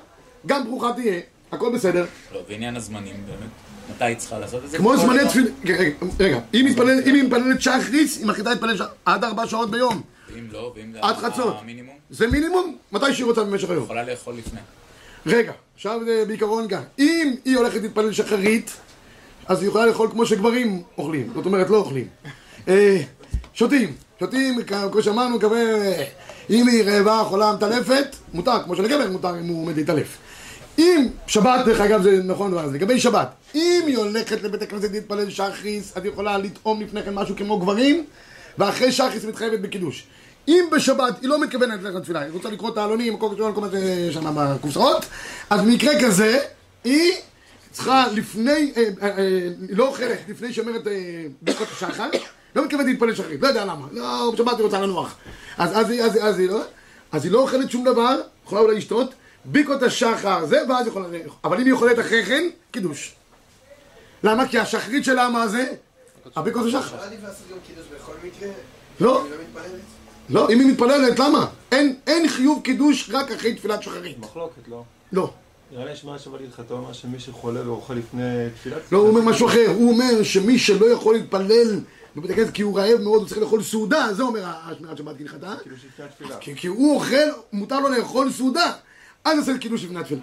גם 0.47 0.65
ברוכה 0.65 0.93
תהיה. 0.93 1.21
הכל 1.53 1.73
בסדר. 1.75 2.07
לא, 2.35 2.41
ועניין 2.49 2.77
הזמנים 2.77 3.17
באמת, 3.27 3.51
מתי 3.91 4.05
היא 4.05 4.17
צריכה 4.17 4.39
לעשות 4.39 4.65
את 4.65 4.71
זה? 4.71 4.79
כמו 4.79 4.97
זמני? 4.97 5.29
תפילה, 5.29 5.51
רגע, 5.65 5.91
רגע, 6.21 6.41
אם 6.55 6.67
היא 7.03 7.23
מתפללת- 7.25 7.63
שחריס, 7.63 8.19
היא 8.19 8.27
מחליטה 8.27 8.51
להתפלל 8.51 8.77
עד 9.05 9.25
ארבע 9.25 9.47
שעות 9.47 9.71
ביום, 9.71 10.03
ואם 10.35 10.45
לא, 10.53 10.73
ואם 10.77 10.93
זה 10.93 10.99
עד 11.03 11.17
חצות. 11.17 11.57
זה 12.11 12.27
מינימום, 12.27 12.77
מתי 12.93 13.15
שהיא 13.15 13.27
רוצה 13.27 13.45
במשך 13.45 13.71
היום. 13.71 13.85
יכולה 13.85 14.05
לאכול 14.05 14.35
לפני. 14.35 14.61
רגע, 15.27 15.53
עכשיו 15.75 16.01
זה 16.05 16.25
בעיקרון 16.27 16.69
כך, 16.69 16.81
אם 16.99 17.35
היא 17.45 17.57
הולכת 17.57 17.83
להתפלל 17.83 18.13
שחרית, 18.13 18.71
אז 19.47 19.61
היא 19.63 19.69
יכולה 19.69 19.87
לאכול 19.87 20.11
כמו 20.11 20.27
שגברים 20.27 20.83
אוכלים, 20.99 21.33
זאת 21.35 21.47
אומרת 21.47 21.71
לא 21.71 21.77
אוכלים. 21.77 22.09
שותים, 23.57 23.93
שותים, 24.21 24.63
כמו 24.93 25.03
שאמרנו, 25.03 25.37
מקווה, 25.37 25.61
אם 26.51 26.69
היא 26.69 26.85
רעבה, 26.85 27.23
חולה, 27.25 27.53
מטלפת, 27.53 28.17
מותר, 28.35 28.63
כמו 28.65 28.77
שלגבר 28.77 29.11
מותר 29.11 29.39
אם 29.39 29.47
הוא 29.47 29.63
עומד 29.63 29.77
להתעלף. 29.77 30.19
אם, 30.79 31.07
שבת 31.27 31.67
דרך 31.67 31.81
אגב 31.81 32.03
זה 32.03 32.23
נכון 32.25 32.51
דבר 32.51 32.61
הזה, 32.61 32.75
לגבי 32.75 33.01
שבת, 33.01 33.29
אם 33.55 33.83
היא 33.87 33.99
הולכת 33.99 34.43
לבית 34.43 34.63
הכנסת 34.63 34.93
להתפלל 34.93 35.31
שחריס, 35.31 35.97
את 35.99 36.05
יכולה 36.05 36.39
לטעום 36.39 36.81
לפני 36.81 37.03
כן 37.03 37.15
משהו 37.15 37.37
כמו 37.37 37.59
גברים, 37.59 38.05
ואחרי 38.59 38.93
שחריס 38.93 39.23
היא 39.23 39.31
מתחייבת 39.31 39.61
בקידוש. 39.61 40.07
אם 40.49 40.65
בשבת 40.73 41.23
היא 41.23 41.29
לא 41.29 41.41
מתכוונת 41.41 41.83
ללכת 41.83 41.97
לתפילה, 41.97 42.21
היא 42.21 42.33
רוצה 42.33 42.51
לקרוא 42.51 42.71
את 42.71 42.79
העלונים, 42.79 43.17
כל 43.17 43.29
כל 43.55 43.61
מה 43.61 43.69
ששם 44.11 44.35
בקופסאות, 44.37 45.05
אז 45.51 45.61
במקרה 45.61 45.93
כזה, 46.01 46.39
היא 46.85 47.13
צריכה 47.71 48.07
לפני, 48.13 48.73
אה, 48.77 48.83
אה, 49.03 49.19
אה, 49.19 49.49
לא 49.71 49.87
אוכלת 49.87 50.19
לפני 50.29 50.53
שאומרת 50.53 50.87
אה, 50.87 50.93
ברכות 51.43 51.69
השחר, 51.73 52.09
לא 52.57 52.65
מתכוונת 52.65 52.87
להתפלל 52.87 53.15
שחרית, 53.15 53.43
לא 53.43 53.49
יודע 53.49 53.65
למה, 53.65 53.87
לא, 53.93 54.31
בשבת 54.35 54.57
היא 54.57 54.65
רוצה 54.65 54.81
לנוח. 54.81 55.15
אז, 55.59 55.71
אז, 55.79 55.91
היא- 55.91 56.03
אז, 56.03 56.17
היא- 56.17 56.23
אז, 56.25 56.39
היא 56.39 56.49
לא, 56.49 56.61
אז 57.13 57.25
היא 57.25 57.33
לא 57.33 57.39
אוכלת 57.39 57.71
שום 57.71 57.85
דבר, 57.85 58.21
יכולה 58.47 58.61
אולי 58.61 58.77
לשתות, 58.77 59.11
ברכות 59.45 59.83
השחר 59.83 60.47
זה, 60.47 60.61
ואז 60.69 60.87
יכולה, 60.87 61.07
אבל 61.45 61.61
אם 61.61 61.65
היא 61.65 61.73
אוכלת 61.73 61.99
אחרי 61.99 62.25
כן, 62.25 62.45
קידוש. 62.71 63.15
למה? 64.23 64.49
כי 64.49 64.59
השחרית 64.59 65.05
שלה 65.05 65.29
מה 65.29 65.49
זה? 65.49 65.65
הברכות 66.37 66.67
השחר. 66.67 66.97
לא 66.97 67.03
עדיף 67.03 67.19
לעשות 67.23 67.47
גם 67.51 67.57
קידוש 67.67 67.85
בכל 67.97 68.13
מקרה? 68.27 68.49
לא. 69.01 69.25
לא 69.31 69.37
מתפללת? 69.43 69.81
לא, 70.29 70.51
אם 70.51 70.61
היא 70.61 70.69
מתפללת, 70.73 71.19
למה? 71.19 71.47
אין, 71.73 71.97
אין 72.07 72.29
חיוב 72.29 72.61
קידוש 72.65 73.11
רק 73.13 73.31
אחרי 73.33 73.55
תפילת 73.55 73.83
שחרית. 73.83 74.19
מחלוקת, 74.19 74.69
לא. 74.69 74.83
לא. 75.13 75.31
נראה 75.73 75.85
לי 75.85 75.97
שמע 75.97 76.19
שבת 76.19 76.41
הלכתו 76.41 76.75
אומר 76.75 76.93
שמי 76.93 77.19
שחולה 77.21 77.69
ואוכל 77.71 77.95
לפני 77.95 78.23
תפילת... 78.55 78.79
לא, 78.93 78.99
הוא 78.99 79.09
אומר 79.09 79.21
משהו 79.21 79.47
אחר. 79.47 79.67
הוא 79.75 79.93
אומר 79.93 80.23
שמי 80.23 80.59
שלא 80.59 80.87
יכול 80.87 81.15
להתפלל 81.15 81.81
בבית 82.17 82.31
הכנסת 82.31 82.51
כי 82.53 82.63
הוא 82.63 82.79
רעב 82.79 83.01
מאוד, 83.01 83.21
הוא 83.21 83.29
צריך 83.29 83.41
לאכול 83.41 83.63
סעודה, 83.63 84.09
זה 84.13 84.23
אומר 84.23 84.43
השמירת 84.45 84.99
שבת 84.99 85.17
כהלכתה. 85.19 85.55
כי, 86.41 86.67
הוא 86.67 86.95
אוכל, 86.95 87.17
מותר 87.53 87.81
לו 87.81 87.89
לאכול 87.89 88.33
סעודה, 88.33 88.73
אז 89.25 89.39
עושה 89.39 89.59
קידוש 89.59 89.85
לפני 89.85 90.01
התפילה. 90.01 90.21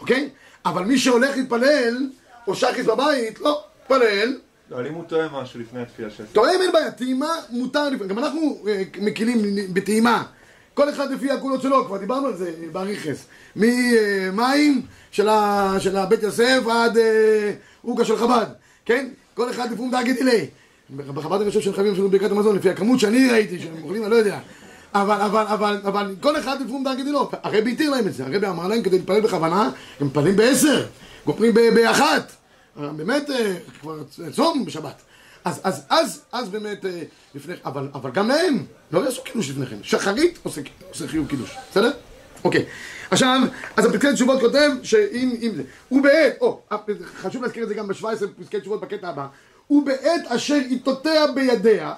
אוקיי? 0.00 0.30
אבל 0.64 0.84
מי 0.84 0.98
שהולך 0.98 1.36
להתפלל, 1.36 2.10
או 2.46 2.54
שחיס 2.54 2.86
בבית, 2.86 3.40
לא, 3.40 3.62
מתפלל, 3.82 4.36
לא, 4.70 4.76
אבל 4.76 4.86
אם 4.86 4.94
הוא 4.94 5.04
טועה 5.04 5.42
משהו 5.42 5.60
לפני 5.60 5.82
התפילה 5.82 6.10
שעשה. 6.10 6.32
טועם 6.32 6.62
אין 6.62 6.72
בעיה, 6.72 6.90
טעימה 6.90 7.34
מותר, 7.50 7.88
גם 8.08 8.18
אנחנו 8.18 8.62
אה, 8.68 8.82
מקילים 9.00 9.42
בטעימה. 9.72 10.24
כל 10.74 10.90
אחד 10.90 11.10
לפי 11.10 11.30
הגבולות 11.30 11.62
שלו, 11.62 11.84
כבר 11.86 11.96
דיברנו 11.96 12.26
על 12.26 12.36
זה 12.36 12.52
באריכס. 12.72 13.26
ממים 13.56 14.82
של, 15.10 15.28
ה, 15.28 15.74
של 15.78 15.96
הבית 15.96 16.22
יוסף 16.22 16.62
עד 16.70 16.98
אה, 16.98 17.52
עוגה 17.82 18.04
של 18.04 18.16
חב"ד, 18.16 18.46
כן? 18.84 19.08
כל 19.34 19.50
אחד 19.50 19.72
לפעמים 19.72 19.90
דאגי 19.90 20.12
דילי. 20.12 20.48
בחב"ד 20.96 21.40
אני 21.40 21.48
חושב 21.50 21.60
שהם 21.60 21.72
חייבים 21.72 21.92
אפילו 21.92 22.10
ברכת 22.10 22.30
המזון, 22.30 22.56
לפי 22.56 22.70
הכמות 22.70 23.00
שאני 23.00 23.30
ראיתי, 23.30 23.58
שהם 23.60 23.82
אוכלים, 23.82 24.02
אני 24.02 24.10
לא 24.10 24.16
יודע. 24.16 24.38
אבל, 24.94 25.20
אבל, 25.20 25.44
אבל, 25.46 25.80
אבל 25.84 26.14
כל 26.20 26.38
אחד 26.38 26.60
לפעמים 26.60 26.84
דאגי 26.84 27.02
דילו. 27.02 27.30
הרבי 27.42 27.72
התיר 27.72 27.90
להם 27.90 28.06
את 28.06 28.14
זה, 28.14 28.26
הרבי 28.26 28.46
אמר 28.46 28.68
להם 28.68 28.82
כדי 28.82 28.98
להתפלל 28.98 29.20
בכוונה, 29.20 29.70
הם 30.00 30.06
מתפללים 30.06 30.36
בעשר, 30.36 30.86
גופרים 31.26 31.54
ב- 31.54 31.74
באחת. 31.74 32.32
באמת 32.76 33.30
אה, 33.30 33.54
כבר 33.80 34.02
צום 34.32 34.64
בשבת. 34.64 35.02
אז, 35.44 35.60
אז, 35.64 35.82
אז, 35.88 36.20
אז 36.32 36.48
באמת, 36.48 36.84
אה, 36.86 37.02
לפני, 37.34 37.54
אבל, 37.64 37.88
אבל 37.94 38.10
גם 38.10 38.28
להם, 38.28 38.64
לא 38.92 39.04
יעשו 39.04 39.22
קידוש 39.22 39.50
לפני 39.50 39.66
כן. 39.66 39.76
שחרית 39.82 40.38
עושה, 40.42 40.60
עושה 40.90 41.08
חיוב 41.08 41.28
קידוש, 41.28 41.56
בסדר? 41.70 41.90
אוקיי. 42.44 42.64
עכשיו, 43.10 43.40
אז 43.76 43.84
הפסקי 43.84 44.12
תשובות 44.12 44.40
כותב 44.40 44.70
שאם 44.82 45.36
אם 45.42 45.50
זה, 45.56 45.62
ובעת, 45.92 46.32
או, 46.40 46.60
חשוב 47.16 47.42
להזכיר 47.42 47.62
את 47.62 47.68
זה 47.68 47.74
גם 47.74 47.88
ב-17 47.88 48.06
פסקי 48.40 48.60
תשובות 48.60 48.80
בקטע 48.80 49.08
הבא, 49.08 49.26
ובעת 49.70 50.26
אשר 50.26 50.54
עיתותיה 50.54 51.26
בידיה, 51.26 51.92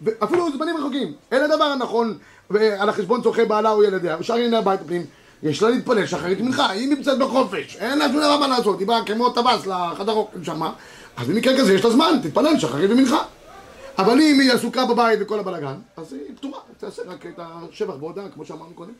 ואפילו 0.00 0.52
זמנים 0.52 0.76
רחוקים, 0.76 1.12
אין 1.32 1.42
הדבר 1.42 1.64
הנכון 1.64 2.18
אה, 2.56 2.82
על 2.82 2.88
החשבון 2.88 3.22
צורכי 3.22 3.44
בעלה 3.44 3.70
או 3.70 3.84
ילדיה, 3.84 4.16
ושאר 4.20 4.34
ענייני 4.34 4.56
הבית 4.56 4.80
הפנים, 4.80 5.06
יש 5.42 5.62
לה 5.62 5.70
להתפלל 5.70 6.06
שחרית 6.06 6.40
מנחה, 6.40 6.70
היא 6.70 6.88
נמצאת 6.88 7.18
בחופש, 7.18 7.76
אין 7.76 7.98
לה 7.98 8.08
שום 8.08 8.16
דבר 8.16 8.38
מה 8.38 8.48
לעשות, 8.48 8.78
היא 8.78 8.86
באה 8.86 9.04
כמו 9.04 9.30
טווס 9.30 9.66
לחדר 9.66 10.12
אוכל 10.12 10.44
שמה, 10.44 10.72
אז 11.16 11.28
במקרה 11.28 11.58
כזה 11.58 11.74
יש 11.74 11.84
לה 11.84 11.90
זמן, 11.90 12.18
תתפלל 12.22 12.58
שחרית 12.58 12.90
ומנחה. 12.90 13.22
אבל 13.98 14.20
אם 14.20 14.40
היא 14.40 14.52
עסוקה 14.52 14.86
בבית 14.86 15.18
וכל 15.22 15.38
הבלאגן, 15.38 15.74
אז 15.96 16.12
היא 16.12 16.36
פתורה, 16.36 16.58
תעשה 16.78 17.02
רק 17.06 17.26
את 17.26 17.38
השבח 17.38 17.94
בהודעה, 17.94 18.28
כמו 18.34 18.44
שאמרנו 18.44 18.74
קודם. 18.74 18.92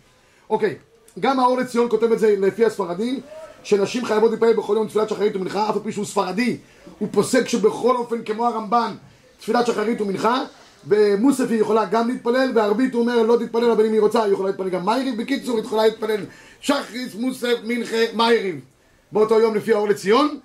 אוקיי, 0.51 0.77
גם 1.21 1.41
האור 1.41 1.59
לציון 1.59 1.89
כותב 1.91 2.13
את 2.13 2.19
זה 2.19 2.35
לפי 2.39 2.65
הספרדים, 2.65 3.21
שנשים 3.67 4.05
חייבות 4.05 4.31
להתפלל 4.31 4.53
בכל 4.53 4.75
יום 4.77 4.89
תפילת 4.89 5.09
שחרית 5.09 5.37
ומנחה, 5.37 5.71
אף 5.71 5.77
על 5.77 5.83
פי 5.83 5.93
שהוא 5.93 6.05
ספרדי, 6.05 6.57
הוא 6.99 7.09
פוסק 7.13 7.49
שבכל 7.49 7.97
אופן, 7.97 8.23
כמו 8.25 8.47
הרמב"ן, 8.47 8.95
תפילת 9.41 9.67
שחרית 9.67 10.01
ומנחה, 10.01 10.43
במוסף 10.85 11.51
היא 11.51 11.61
יכולה 11.61 11.85
גם 11.85 12.09
להתפלל, 12.09 12.53
בערבית 12.53 12.95
הוא 12.95 13.03
אומר 13.03 13.23
לא 13.23 13.37
תתפלל, 13.37 13.71
אבל 13.71 13.87
אם 13.87 13.93
היא 13.93 14.01
רוצה 14.01 14.23
היא 14.23 14.33
יכולה 14.33 14.49
להתפלל 14.49 14.69
גם 14.69 14.87
מייריב, 14.87 15.23
בקיצור 15.23 15.57
היא 15.57 15.65
יכולה 15.65 15.87
להתפלל 15.87 16.21
שחריס, 16.61 17.15
מוסף, 17.15 17.55
מנחה, 17.65 17.97
מייריב. 18.15 18.61
באותו 19.13 19.41
יום 19.41 19.55
לפי 19.55 19.73
האור 19.73 19.89
לציון, 19.89 20.39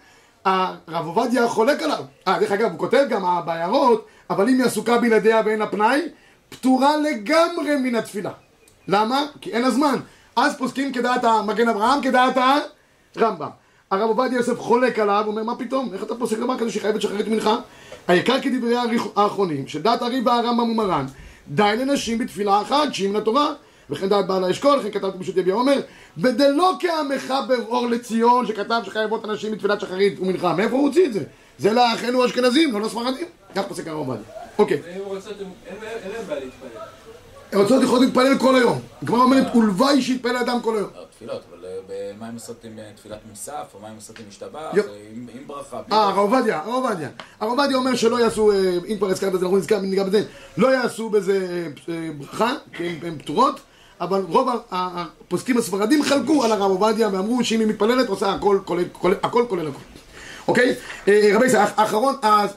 הרב 0.45 1.05
עובדיה 1.05 1.47
חולק 1.47 1.83
עליו. 1.83 2.03
אה, 2.27 2.39
דרך 2.39 2.51
אגב, 2.51 2.71
הוא 2.71 2.79
כותב 2.79 3.05
גם 3.09 3.25
אה, 3.25 3.41
בהערות, 3.41 4.05
אבל 4.29 4.49
אם 4.49 4.57
היא 4.57 4.65
עסוקה 4.65 4.97
בלעדיה 4.97 5.41
ואין 5.45 5.59
לה 5.59 5.67
פנאי, 5.67 6.01
פטורה 6.49 6.97
לגמרי 6.97 7.75
מן 7.75 7.95
התפילה. 7.95 8.31
למה? 8.87 9.25
כי 9.41 9.51
אין 9.51 9.61
לה 9.61 9.71
זמן. 9.71 9.95
אז 10.35 10.57
פוסקים 10.57 10.93
כדעת 10.93 11.23
המגן 11.23 11.69
אברהם, 11.69 12.01
כדעת 12.01 12.37
הרמב"ם. 13.15 13.49
הרב 13.91 14.09
עובדיה 14.09 14.37
יוסף 14.37 14.59
חולק 14.59 14.99
עליו, 14.99 15.23
אומר, 15.27 15.43
מה 15.43 15.55
פתאום? 15.55 15.93
איך 15.93 16.03
אתה 16.03 16.15
פוסק 16.15 16.37
דבר 16.37 16.57
כזה 16.57 16.71
שחייבת 16.71 17.01
שחרית 17.01 17.27
מנחה? 17.27 17.55
העיקר 18.07 18.41
כדברי 18.41 18.75
האחרונים, 19.15 19.67
שדעת 19.67 20.01
הריבה 20.01 20.35
הרמב"ם 20.35 20.69
ומרן, 20.69 21.05
די 21.47 21.75
לנשים 21.79 22.17
בתפילה 22.17 22.61
אחת, 22.61 22.93
שהיא 22.93 23.09
מן 23.09 23.15
התורה. 23.15 23.53
וכן 23.89 24.09
דעת 24.09 24.27
בעל 24.27 24.43
האשכול, 24.43 24.79
וכן 24.79 24.91
כתבתי 24.91 25.19
פשוט 25.19 25.37
יביע 25.37 25.53
עומר, 25.53 25.79
ודלא 26.17 26.73
כעמך 26.79 27.33
באור 27.47 27.87
לציון, 27.87 28.47
שכתב 28.47 28.81
שחייבות 28.85 29.23
הנשים 29.23 29.51
בתפילת 29.51 29.81
שחרית 29.81 30.19
ומנחה. 30.19 30.53
מאיפה 30.53 30.75
הוא 30.75 30.87
הוציא 30.87 31.05
את 31.05 31.13
זה? 31.13 31.23
זה 31.57 31.73
לאחינו 31.73 32.23
האשכנזים, 32.23 32.73
לא 32.73 32.81
לספרדים. 32.81 33.27
כך 33.55 33.61
פוסק 33.67 33.87
הרב 33.87 33.97
עובדיה. 33.97 34.23
אוקיי. 34.59 34.81
אין 34.87 35.01
להם 36.13 36.25
בעיה 36.27 36.39
להתפלל. 36.39 37.61
רוצות 37.61 37.83
יכולות 37.83 38.03
להתפלל 38.05 38.37
כל 38.37 38.55
היום. 38.55 38.79
הגמרא 39.01 39.23
אומרת, 39.23 39.55
ולוואי 39.55 40.01
שיתפלל 40.01 40.37
אדם 40.37 40.61
כל 40.61 40.77
היום. 40.77 40.89
לא, 40.95 41.03
תפילות, 41.15 41.41
אבל 41.49 41.60
אה, 41.89 42.11
ב- 42.13 42.19
מה 42.19 42.27
הם 42.27 42.35
עם 42.63 42.79
אה, 42.79 42.83
תפילת 42.95 43.19
מוסף, 43.29 43.65
או 43.73 43.79
מה 43.79 43.87
הם 43.87 43.93
עם 44.19 44.25
משתבח, 44.29 44.71
עם 45.15 45.27
עם 45.33 45.47
ברכה. 45.47 45.81
אה. 45.91 46.03
הרב 46.03 46.17
עובדיה, 46.17 46.57
הרב 46.59 46.73
עובדיה. 46.85 47.09
הרב 47.39 47.49
עובדיה 47.59 47.77
אומר 47.77 47.95
שלא 47.95 48.19
יעשו, 48.19 48.51
אה, 48.51 48.57
אם 48.87 48.97
כבר 48.97 49.07
הזכרת 49.07 49.35
את 49.35 49.39
זה, 49.39 49.45
אנחנו 49.45 49.57
נזכר, 49.57 49.79
ניגע 49.79 50.03
בזה, 50.03 50.23
לא 50.57 50.67
יעשו 50.75 51.09
בזה 51.09 51.67
אה, 51.89 52.09
ברכה, 52.17 52.53
כי 52.73 52.83
הן- 53.03 53.17
פטורות, 53.17 53.59
אבל 54.01 54.21
רוב 54.29 54.49
הפוסקים 54.71 55.57
הספרדים 55.57 56.03
חלקו 56.03 56.43
על 56.43 56.51
הרב 56.51 56.71
עובדיה 56.71 57.09
ואמרו 57.11 57.43
שאם 57.43 57.59
היא 57.59 57.67
מתפללת 57.67 58.09
עושה 58.09 58.31
הכל 58.33 58.59
כולל 58.65 58.83
כולל- 58.91 59.15
הכל 59.23 59.45
כולל 59.49 59.67
הכל. 59.67 59.79
אוקיי? 60.47 60.75
רבי 61.35 61.45
ישראל, 61.45 61.63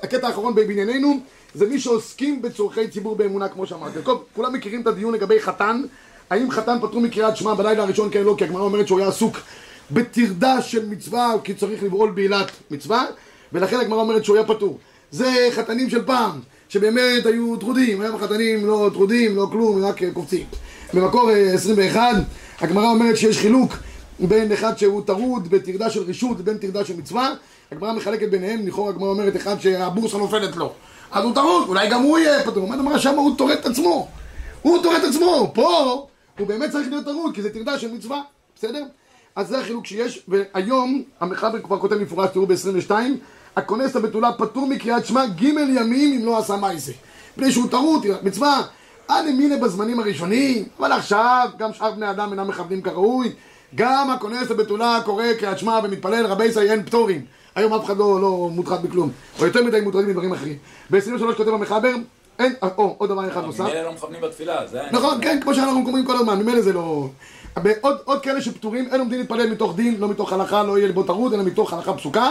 הקטע 0.02 0.26
האחרון 0.26 0.54
בענייננו 0.54 1.20
זה 1.54 1.66
מי 1.66 1.80
שעוסקים 1.80 2.42
בצורכי 2.42 2.88
ציבור 2.88 3.16
באמונה 3.16 3.48
כמו 3.48 3.66
שאמרתי. 3.66 3.98
כולם 4.32 4.52
מכירים 4.52 4.80
את 4.82 4.86
הדיון 4.86 5.14
לגבי 5.14 5.40
חתן, 5.40 5.82
האם 6.30 6.50
חתן 6.50 6.76
פטרו 6.82 7.00
מקריאת 7.00 7.36
שמע 7.36 7.54
בלילה 7.54 7.82
הראשון 7.82 8.08
כן 8.12 8.22
לא, 8.22 8.34
כי 8.38 8.44
הגמרא 8.44 8.62
אומרת 8.62 8.86
שהוא 8.86 8.98
היה 8.98 9.08
עסוק 9.08 9.38
בטרדה 9.90 10.62
של 10.62 10.88
מצווה, 10.88 11.32
כי 11.44 11.54
צריך 11.54 11.82
לבעול 11.82 12.10
בעילת 12.10 12.50
מצווה, 12.70 13.04
ולכן 13.52 13.76
הגמרא 13.76 14.00
אומרת 14.00 14.24
שהוא 14.24 14.36
היה 14.36 14.46
פטור. 14.46 14.78
זה 15.10 15.48
חתנים 15.50 15.90
של 15.90 16.04
פעם, 16.04 16.40
שבאמת 16.68 17.26
היו 17.26 17.56
טרודים, 17.56 18.00
היום 18.00 18.14
החתנים 18.16 18.66
לא 18.66 18.90
טרודים, 18.92 19.36
לא 19.36 19.48
כלום, 19.52 19.84
רק 19.84 20.02
אה, 20.02 20.10
קופצים. 20.12 20.46
במקור 20.94 21.30
אה, 21.30 21.54
21, 21.54 22.00
הגמרא 22.60 22.90
אומרת 22.90 23.16
שיש 23.16 23.38
חילוק 23.38 23.72
בין 24.20 24.52
אחד 24.52 24.78
שהוא 24.78 25.02
טרוד 25.06 25.48
בטרדה 25.50 25.90
של 25.90 26.02
רשות 26.02 26.38
לבין 26.38 26.58
טרדה 26.58 26.84
של 26.84 26.96
מצווה. 26.96 27.34
הגמרא 27.72 27.92
מחלקת 27.92 28.28
ביניהם, 28.28 28.66
לכאורה 28.66 28.90
הגמרא 28.90 29.08
אומרת 29.08 29.36
אחד 29.36 29.60
שהבורסה 29.60 30.18
נופלת 30.18 30.56
לו. 30.56 30.72
אז 31.12 31.24
הוא 31.24 31.34
טרוד, 31.34 31.68
אולי 31.68 31.88
גם 31.88 32.02
הוא 32.02 32.18
יהיה 32.18 32.42
פטור. 32.42 32.62
אומרת 32.62 32.78
הגמרא 32.78 32.98
שם 32.98 33.14
הוא 33.14 33.36
טורד 33.38 33.56
את 33.56 33.66
עצמו. 33.66 34.08
הוא 34.62 34.82
טורד 34.82 34.96
את 34.96 35.04
עצמו. 35.08 35.50
פה 35.54 36.06
הוא 36.38 36.46
באמת 36.46 36.70
צריך 36.70 36.88
להיות 36.88 37.04
טרוד, 37.04 37.34
כי 37.34 37.42
זה 37.42 37.52
טרדה 37.52 37.78
של 37.78 37.92
מצווה. 37.92 38.22
בסדר? 38.56 38.84
אז 39.36 39.48
זה 39.48 39.58
החילוק 39.58 39.86
שיש, 39.86 40.24
והיום 40.28 41.02
המחבר 41.20 41.60
כבר 41.62 41.78
כותב 41.78 41.96
מפורש, 41.96 42.30
תראו 42.32 42.46
ב-22, 42.46 42.90
הכונס 43.56 43.96
הבתולה 43.96 44.32
פטור 44.32 44.66
מקריאת 44.66 45.06
שמע 45.06 45.26
ג' 45.26 45.42
ימים 45.44 46.20
אם 46.20 46.26
לא 46.26 46.38
עשה 46.38 46.56
מייסה. 46.56 46.92
מפני 47.36 47.52
שהוא 47.52 47.70
טרוד, 47.70 48.06
מצווה, 48.22 48.62
עד 49.08 49.26
ימינה 49.26 49.56
בזמנים 49.56 50.00
הראשונים, 50.00 50.64
אבל 50.78 50.92
עכשיו 50.92 51.48
גם 51.58 51.72
שאר 51.72 51.90
בני 51.90 52.10
אדם 52.10 52.30
אינם 52.30 52.48
מכבדים 52.48 52.82
כראוי, 52.82 53.32
גם 53.74 54.10
הכונס 54.10 54.50
הבתולה 54.50 55.00
קורא 55.04 55.24
קריאת 55.38 55.58
שמע 55.58 55.80
ומתפלל, 55.84 56.26
רבי 56.26 56.44
ישראל 56.44 56.70
אין 56.70 56.82
פטורים. 56.82 57.24
היום 57.54 57.72
אף 57.72 57.84
אחד 57.84 57.96
לא, 57.96 58.20
לא 58.20 58.50
מוטרד 58.52 58.82
בכלום, 58.82 59.10
או 59.40 59.46
יותר 59.46 59.64
מדי 59.64 59.80
מוטרדים 59.80 60.08
מדברים 60.08 60.32
אחרים. 60.32 60.56
ב-23 60.90 61.34
כותב 61.36 61.48
המחבר, 61.48 61.94
אין, 62.38 62.54
או, 62.76 62.94
עוד 62.98 63.10
דבר 63.10 63.28
אחד 63.28 63.44
נוסף. 63.44 63.60
ממילא 63.60 63.82
לא 63.82 63.92
מכוונים 63.92 64.20
בתפילה, 64.20 64.66
זה 64.66 64.82
העניין. 64.82 64.96
נכון, 64.96 65.18
כן, 65.22 65.38
כמו 65.42 65.54
שאנחנו 65.54 65.82
אומרים 65.86 66.04
כל 66.04 66.16
הזמן, 66.16 66.42
ממילא 66.42 66.60
זה 66.60 66.72
לא... 66.72 67.08
עוד, 67.80 68.22
כאלה 68.22 68.42
שפטורים, 68.42 68.88
אין 68.92 69.00
עומדים 69.00 69.18
להתפלל 69.18 69.50
מתוך 69.50 69.76
דין, 69.76 69.96
לא 70.00 70.08
מתוך 70.08 70.32
הלכה, 70.32 70.62
לא 70.62 70.78
יהיה 70.78 70.88
לבו 70.88 71.02
טרוד, 71.02 71.32
אלא 71.32 71.42
מתוך 71.42 71.72
הלכה 71.72 71.94
פסוקה, 71.94 72.30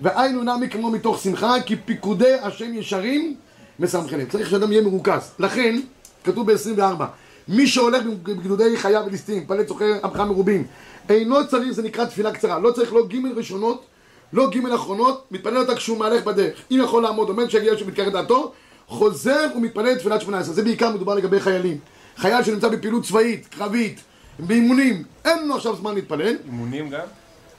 והיינו 0.00 0.42
נמי 0.42 0.70
כמו 0.70 0.90
מתוך 0.90 1.18
שמחה, 1.22 1.54
כי 1.66 1.76
פיקודי 1.76 2.34
השם 2.42 2.74
ישרים 2.74 3.36
מסמכנים. 3.78 4.26
צריך 4.26 4.50
שאדם 4.50 4.72
יהיה 4.72 4.82
מרוכז. 4.82 5.30
לכן, 5.38 5.80
כתוב 6.24 6.52
ב-24, 6.52 7.02
מי 7.48 7.66
שהולך 7.66 8.02
בגדודי 8.22 8.76
חיה 8.76 9.02
וליסטים, 9.06 9.42
מתפלל 9.42 9.64
צורכי 9.64 9.84
עמך 10.04 10.16
מרובים, 10.16 10.66
אינו 11.08 11.48
צריך, 11.48 11.72
זה 11.72 11.82
נקרא 11.82 12.04
תפילה 12.04 12.32
קצרה, 12.32 12.58
לא 12.58 12.70
צריך 12.70 12.92
לא 12.92 13.06
ג' 13.06 13.36
ראשונות, 13.36 13.84
לא 14.32 14.50
ג' 14.50 14.72
אחרונות, 14.72 15.26
מתפלל 15.30 15.58
אותה 15.58 15.74
כשהוא 15.74 15.98
מהלך 15.98 16.24
בדרך. 16.24 16.54
אם 16.70 16.80
יכול 16.84 17.02
לעמוד, 17.02 17.28
עומד 17.28 17.50
שיגיע 17.50 17.78
שמתקרב 17.78 18.12
דעתו, 18.12 18.52
חוזר 18.90 19.46
ומתפלל 19.56 19.94
תפילת 19.94 20.20
שמונה 20.20 20.38
עשרה. 20.38 20.54
זה 20.54 20.62
בעיקר 20.62 20.90
מדובר 20.90 21.14
לגבי 21.14 21.40
חיילים. 21.40 21.78
חייל 22.16 22.44
שנמצא 22.44 22.68
בפעילות 22.68 23.04
צבאית, 23.04 23.46
קרבית, 23.46 24.00
באימונים, 24.38 25.02
אין 25.24 25.48
לו 25.48 25.56
עכשיו 25.56 25.76
זמן 25.76 25.94
להתפלל. 25.94 26.36
אימונים 26.46 26.90
גם? 26.90 27.00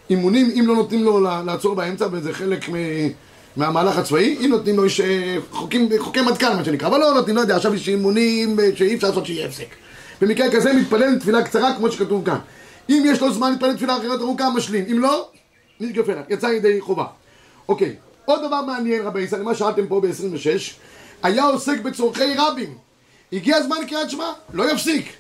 אימונים, 0.10 0.52
אם 0.60 0.67
לא 0.67 0.76
נותנים 0.76 1.04
לו 1.04 1.20
לעצור 1.46 1.76
באמצע, 1.76 2.08
וזה 2.12 2.34
חלק 2.34 2.70
מ... 2.70 2.76
מהמהלך 3.56 3.98
הצבאי, 3.98 4.38
אם 4.46 4.50
נותנים 4.50 4.78
לו, 4.78 4.86
יש 4.86 5.02
אה, 5.02 5.38
חוקים, 5.52 5.89
חוקי 5.98 6.22
מטכ"ל 6.22 6.54
מה 6.56 6.65
שנקרא, 6.65 6.88
אבל 6.88 7.00
לא 7.00 7.13
נותנים, 7.13 7.36
לא 7.36 7.41
יודע, 7.41 7.56
עכשיו 7.56 7.76
יש 7.76 7.89
אימונים 7.89 8.60
אה, 8.60 8.70
שאי 8.76 8.96
אפשר 8.96 9.08
לעשות 9.08 9.26
שיהיה 9.26 9.48
הפסק. 9.48 9.67
במקרה 10.22 10.52
כזה 10.52 10.74
מתפלל 10.74 11.20
תפילה 11.20 11.44
קצרה 11.44 11.76
כמו 11.78 11.91
שכתוב 11.91 12.26
כאן. 12.26 12.38
אם 12.89 13.04
יש 13.06 13.22
לו 13.22 13.34
זמן 13.34 13.52
להתפלל 13.52 13.76
תפילה 13.76 13.98
אחרת 13.98 14.22
ארוכה, 14.22 14.50
משלים. 14.50 14.86
אם 14.91 15.00
לא, 15.00 15.30
נתגפר, 15.80 16.17
יצא 16.30 16.46
ידי 16.46 16.82
חובה. 16.82 17.06
אוקיי, 17.70 17.96
עוד 18.26 18.39
דבר 18.48 18.62
מעניין 18.62 19.02
רבי 19.02 19.22
ישראל, 19.22 19.44
מה 19.44 19.56
שאלתם 19.56 19.88
פה 19.88 20.02
ב-26, 20.02 20.74
היה 21.23 21.43
עוסק 21.43 21.79
בצורכי 21.79 22.34
רבים. 22.38 22.77
הגיע 23.34 23.57
הזמן 23.57 23.77
קריאת 23.88 24.10
שמע, 24.10 24.31
לא 24.53 24.71
יפסיק. 24.71 25.13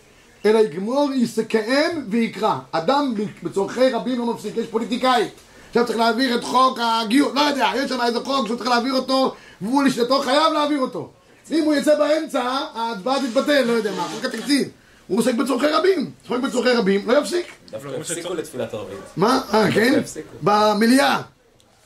אלא 0.45 0.59
יגמור, 0.59 1.09
יסכם 1.13 2.01
ויקרא. 2.09 2.55
אדם 2.71 3.13
בצורכי 3.43 3.89
רבים 3.89 4.19
לא 4.19 4.25
מפסיק, 4.25 4.57
יש 4.57 4.67
פוליטיקאי. 4.67 5.27
עכשיו 5.69 5.85
צריך 5.85 5.97
להעביר 5.99 6.35
את 6.35 6.43
חוק 6.43 6.79
הגיור, 6.81 7.33
לא 7.33 7.41
יודע, 7.41 7.71
יש 7.75 7.89
שם 7.89 8.01
איזה 8.01 8.19
חוק 8.19 8.47
שהוא 8.47 8.57
צריך 8.57 8.69
להעביר 8.69 8.93
אותו, 8.93 9.35
והוא 9.61 9.83
לשלטו 9.83 10.21
חייב 10.21 10.53
להעביר 10.53 10.79
אותו. 10.79 11.09
אם 11.51 11.63
הוא 11.63 11.73
יצא 11.73 11.97
באמצע, 11.97 12.41
ההצבעה 12.73 13.19
תתבטל, 13.19 13.61
לא 13.61 13.71
יודע 13.71 13.91
מה, 13.91 14.07
חוק 14.15 14.25
התקציב. 14.25 14.69
הוא 15.07 15.19
עוסק 15.19 15.33
בצורכי 15.33 15.65
רבים, 15.65 16.11
עוסק 16.29 16.43
בצורכי 16.43 16.69
רבים, 16.69 17.09
לא 17.09 17.17
יפסיק. 17.17 17.45
דווקא 17.71 17.87
הפסיקו 17.87 18.33
לתפילת 18.33 18.73
ערבית. 18.73 18.97
מה? 19.17 19.41
אה, 19.53 19.71
כן? 19.71 20.01
במליאה. 20.41 21.21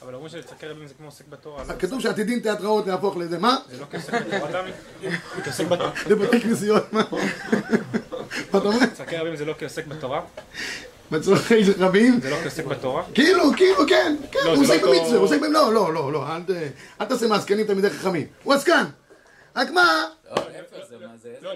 אבל 0.06 0.14
אומרים 0.14 0.32
שלצקר 0.32 0.72
רבים 0.72 0.88
זה 0.88 0.94
כמו 0.98 1.08
עוסק 1.08 1.28
בתורה. 1.30 1.64
לא? 1.68 1.74
כתוב 1.80 2.02
שעתידין 2.02 2.40
תיאטראות 2.40 2.88
להפוך 2.88 3.18
לזה, 3.18 3.40
מה? 3.40 3.58
זה 3.70 3.80
לא 3.80 3.86
כעוסק 3.92 4.14
בתורה? 4.14 4.64
כעוסק 5.44 5.66
בתורה. 5.66 5.92
לבתי 6.10 6.42
כנסיות, 6.42 6.94
מה? 6.94 7.04
מה 8.52 8.60
אתה 8.60 8.68
אומר? 8.68 9.36
זה 9.36 9.46
לא 9.46 9.54
כעוסק 9.60 9.88
בתורה? 9.88 10.22
בצורכי 11.12 11.62
רבים? 11.78 12.20
זה 12.22 12.30
לא 12.30 12.36
כעוסק 12.36 12.66
בתורה? 12.66 13.04
כאילו, 13.14 13.52
כאילו, 13.58 13.88
כן, 13.88 14.16
כן, 14.32 14.40
לא, 14.46 14.50
הוא 14.50 14.66
זה 14.66 14.74
עוסק 14.74 14.84
לא 14.84 14.92
במצווה, 14.92 15.18
הוא 15.18 15.26
עוסק 15.26 15.40
ב... 15.40 15.44
לא, 15.44 15.74
לא, 15.74 15.94
לא, 15.94 16.14
לא, 16.14 16.26
אל 17.02 17.06
תעשה 17.06 17.28
מעסקנים 17.28 17.66
תלמידי 17.66 17.90
חכמים. 17.90 18.28
הוא 18.44 18.54
עסקן. 18.54 18.84
רק 19.56 19.70
מה? 19.72 20.04
לא, 20.32 20.36
להפך, 20.36 20.88
זה 20.90 20.96
מה 21.02 21.12
זה? 21.24 21.34
לא, 21.42 21.52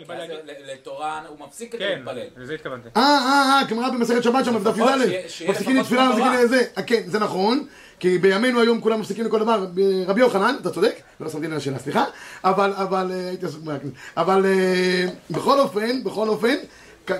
לתורה, 0.73 1.21
הוא 1.27 1.37
מפסיק 1.47 1.71
כדי 1.71 1.79
כן, 1.79 1.95
להתפלל. 1.97 2.43
לזה 2.43 2.53
התכוונתי. 2.53 2.89
אה, 2.97 3.01
אה, 3.01 3.19
אה, 3.61 3.67
כמראה 3.69 3.89
במסכת 3.91 4.23
שבת 4.23 4.45
שם, 4.45 4.53
בדף 4.59 4.67
לפחות 4.77 4.89
י"ד. 4.95 5.05
שיהיה- 5.07 5.29
שיהיה 5.29 5.51
מפסיקים 5.51 5.75
לפחות 5.77 5.91
לתפילה, 5.97 6.15
כמו 6.15 6.25
מפסיקים. 6.25 6.45
לזה. 6.45 6.63
אה, 6.77 6.83
כן, 6.83 7.01
זה 7.05 7.19
נכון. 7.19 7.65
כי 7.99 8.17
בימינו 8.17 8.61
היום 8.61 8.81
כולם 8.81 8.99
מפסיקים 8.99 9.25
לכל 9.25 9.39
דבר. 9.39 9.65
רבי 10.07 10.21
יוחנן, 10.21 10.55
אתה 10.61 10.69
צודק, 10.69 10.95
לא 11.19 11.29
שמתי 11.29 11.47
לב 11.47 11.53
לשאלה, 11.53 11.79
סליחה. 11.79 12.05
אבל, 12.43 12.73
אבל, 12.75 13.11
אה, 13.11 13.27
הייתי 13.27 13.45
עסוק 13.45 13.63
מהכנסת. 13.63 13.93
אבל 14.17 14.45
אה, 14.45 15.05
בכל 15.31 15.59
אופן, 15.59 16.03
בכל 16.03 16.27
אופן, 16.29 16.55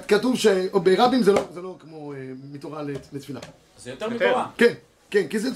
כתוב 0.08 0.36
שברבים 0.38 1.24
זה 1.24 1.34
לא- 1.34 1.46
זה 1.54 1.62
לא 1.62 1.76
כמו 1.80 2.14
אה, 2.14 2.18
מתורה 2.52 2.82
לת- 2.84 3.08
לתפילה. 3.14 3.40
זה 3.78 3.90
יותר 3.90 4.10
מתורה. 4.10 4.48
כן, 4.58 4.74
כן, 5.12 5.28
כי 5.28 5.40
זה, 5.40 5.50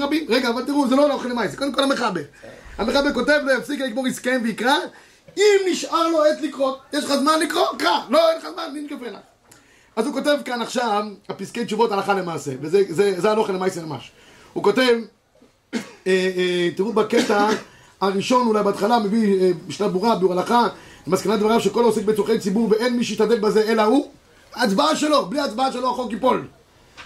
רבים. 0.00 0.26
רגע, 0.28 0.48
אבל 0.48 0.64
תראו, 0.66 0.88
זה 0.88 0.96
לא 0.96 1.08
לאוכל 1.08 1.28
למאי, 1.28 1.48
זה 1.48 1.56
קודם 1.56 1.72
כל 1.72 1.82
המחבר. 1.82 2.20
המחבר 2.78 3.12
כותב 3.14 3.40
לו, 3.44 3.52
יפסיק 3.52 3.80
לגמור 3.80 4.08
יסכם 4.08 4.40
ויקרא, 4.44 4.74
אם 5.36 5.60
נשאר 5.70 6.08
לו 6.08 6.24
עת 6.24 6.40
לקרוא. 6.40 6.76
יש 6.92 7.04
לך 7.04 7.16
זמן 7.16 7.40
לקרוא? 7.40 7.66
קרא. 7.78 8.00
לא, 8.10 8.30
אין 8.30 8.38
לך 8.38 8.46
זמן, 8.54 8.64
נתגפה 8.74 9.10
לה. 9.10 9.18
אז 9.96 10.06
הוא 10.06 10.14
כותב 10.14 10.36
כאן 10.44 10.62
עכשיו, 10.62 11.04
הפסקי 11.28 11.64
תשובות 11.64 11.92
הלכה 11.92 12.14
למעשה, 12.14 12.50
וזה 12.60 12.82
זה, 12.88 13.20
זה 13.20 13.30
הלוכל 13.30 13.52
למעשה 13.52 13.84
ממש. 13.84 14.12
הוא 14.52 14.64
כותב, 14.64 14.98
אה, 15.74 15.78
אה, 16.06 16.68
תראו 16.76 16.92
בקטע 16.92 17.48
הראשון, 18.00 18.46
אולי 18.46 18.62
בהתחלה, 18.62 18.98
מביא 18.98 19.42
אה, 19.42 19.50
משנה 19.68 19.88
ברורה, 19.88 20.16
ביור 20.16 20.32
הלכה, 20.32 20.68
מסקנת 21.06 21.38
דבריו 21.38 21.60
שכל 21.60 21.82
העוסק 21.82 22.02
בצורכי 22.02 22.38
ציבור 22.38 22.68
ואין 22.70 22.96
מי 22.96 23.04
שישתתף 23.04 23.38
בזה 23.38 23.62
אלא 23.62 23.82
הוא, 23.82 24.10
הצבעה 24.54 24.96
שלו, 24.96 25.26
בלי 25.26 25.40
הצבעה 25.40 25.72
שלו 25.72 25.90
החוק 25.90 26.12
ייפול. 26.12 26.46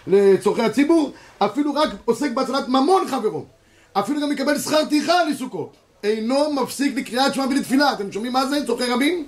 לצורכי 0.06 0.62
הציבור, 0.62 1.12
אפילו 1.38 1.74
רק 1.74 1.88
עוסק 2.04 2.30
בהצלת 2.30 2.68
ממון 2.68 3.08
חברו. 3.08 3.44
אפילו 3.92 4.20
גם 4.20 4.32
יקבל 4.32 4.58
שכר 4.58 4.84
טרחה 4.84 5.20
על 5.20 5.28
עיסוקו. 5.28 5.70
אינו 6.04 6.52
מפסיק 6.52 6.96
לקריאת 6.96 7.34
שמע 7.34 7.46
ולתפילה. 7.46 7.92
אתם 7.92 8.12
שומעים 8.12 8.32
מה 8.32 8.46
זה? 8.46 8.66
צורכי 8.66 8.84
רבים? 8.84 9.26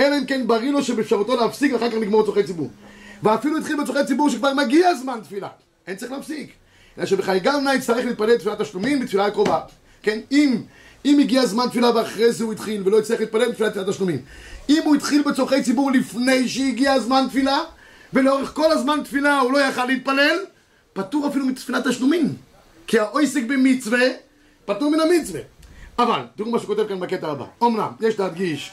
אלא 0.00 0.18
אם 0.18 0.26
כן 0.26 0.46
בריא 0.46 0.70
לו 0.70 0.84
שבאפשרותו 0.84 1.36
להפסיק 1.36 1.72
ואחר 1.72 1.90
כך 1.90 1.96
לגמור 1.96 2.24
צורכי 2.24 2.44
ציבור. 2.44 2.70
ואפילו 3.22 3.58
התחיל 3.58 3.82
בצורכי 3.82 4.06
ציבור 4.06 4.30
שכבר 4.30 4.54
מגיע 4.54 4.94
זמן 4.94 5.18
תפילה. 5.22 5.48
אין 5.86 5.96
צריך 5.96 6.12
להפסיק. 6.12 6.52
אלא 6.98 7.06
שבחיי 7.06 7.40
גם 7.40 7.64
נא 7.64 7.70
יצטרך 7.70 8.04
להתפלל 8.04 8.36
תפילת 8.36 8.60
תשלומים 8.60 9.00
בתפילה 9.00 9.26
הקרובה. 9.26 9.60
כן? 10.02 10.20
אם, 10.32 10.56
אם 11.04 11.18
הגיע 11.18 11.46
זמן 11.46 11.68
תפילה 11.68 11.96
ואחרי 11.96 12.32
זה 12.32 12.44
הוא 12.44 12.52
התחיל 12.52 12.82
ולא 12.84 12.96
יצטרך 12.96 13.20
להתפלל 13.20 13.48
בתפילת 13.48 13.72
תפילת 13.72 13.88
תשלומים. 13.88 14.22
אם 14.68 14.82
הוא 14.84 14.94
התחיל 14.96 15.22
בצורכי 15.22 15.62
ציבור 15.62 15.92
לפני 15.92 16.48
שהגיע 16.48 17.00
זמן 17.00 17.26
תפילה, 17.28 17.58
ולאורך 18.12 18.52
כל 18.54 18.72
הזמן 18.72 19.00
תפילה 19.04 19.40
הוא 19.40 19.52
לא 19.52 19.58
יכל 19.58 19.84
להתפלל, 19.84 20.38
פטור 20.92 21.28
אפילו 21.28 21.46
מתפילת 21.46 21.86
תשלומים. 21.86 22.34
כי 22.86 22.98
העוסק 22.98 23.42
במצווה, 23.42 24.06
פטור 24.64 24.90
מן 24.90 25.00
המצווה. 25.00 25.40
אבל, 25.98 26.20
תראו 26.36 26.50
מה 26.50 26.58
שכותב 26.58 26.86
כאן 26.88 27.00
בקטע 27.00 27.28
הבא. 27.28 27.44
אומנם, 27.60 27.88
יש 28.00 28.18
להדגיש, 28.20 28.72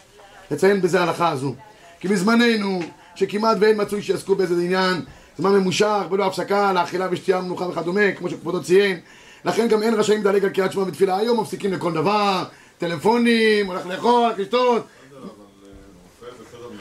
לציין 0.52 0.82
בזה 0.82 1.00
ההלכה 1.00 1.30
הזו, 1.30 1.54
כי 2.00 2.08
בזמננו, 2.08 2.80
שכמעט 3.16 3.58
ואין 3.60 3.82
מצוי 3.82 4.02
שיעסקו 4.02 4.36
באיזה 4.36 4.54
עניין, 4.54 5.02
זמן 5.38 5.52
ממושך, 5.52 6.02
בלא 6.10 6.26
הפסקה, 6.26 6.74
לאכילה 6.74 7.08
ושתייה 7.12 7.42
מנוחה 7.42 7.68
וכדומה, 7.68 8.12
כמו 8.12 8.30
שכבודו 8.30 8.64
ציין, 8.64 9.00
לכן 9.46 9.68
גם 9.68 9.84
אין 9.84 9.94
רשאים 9.94 10.20
לדלג 10.22 10.44
על 10.44 10.50
קריאת 10.50 10.72
שמע 10.72 10.84
בתפילה. 10.84 11.18
היום 11.18 11.40
מפסיקים 11.40 11.74
לכל 11.74 11.94
דבר, 11.94 12.44
טלפונים, 12.78 13.66
הולך 13.68 13.86
לאכול, 13.88 14.12
הולך 14.26 14.40
לשתות. 14.40 14.84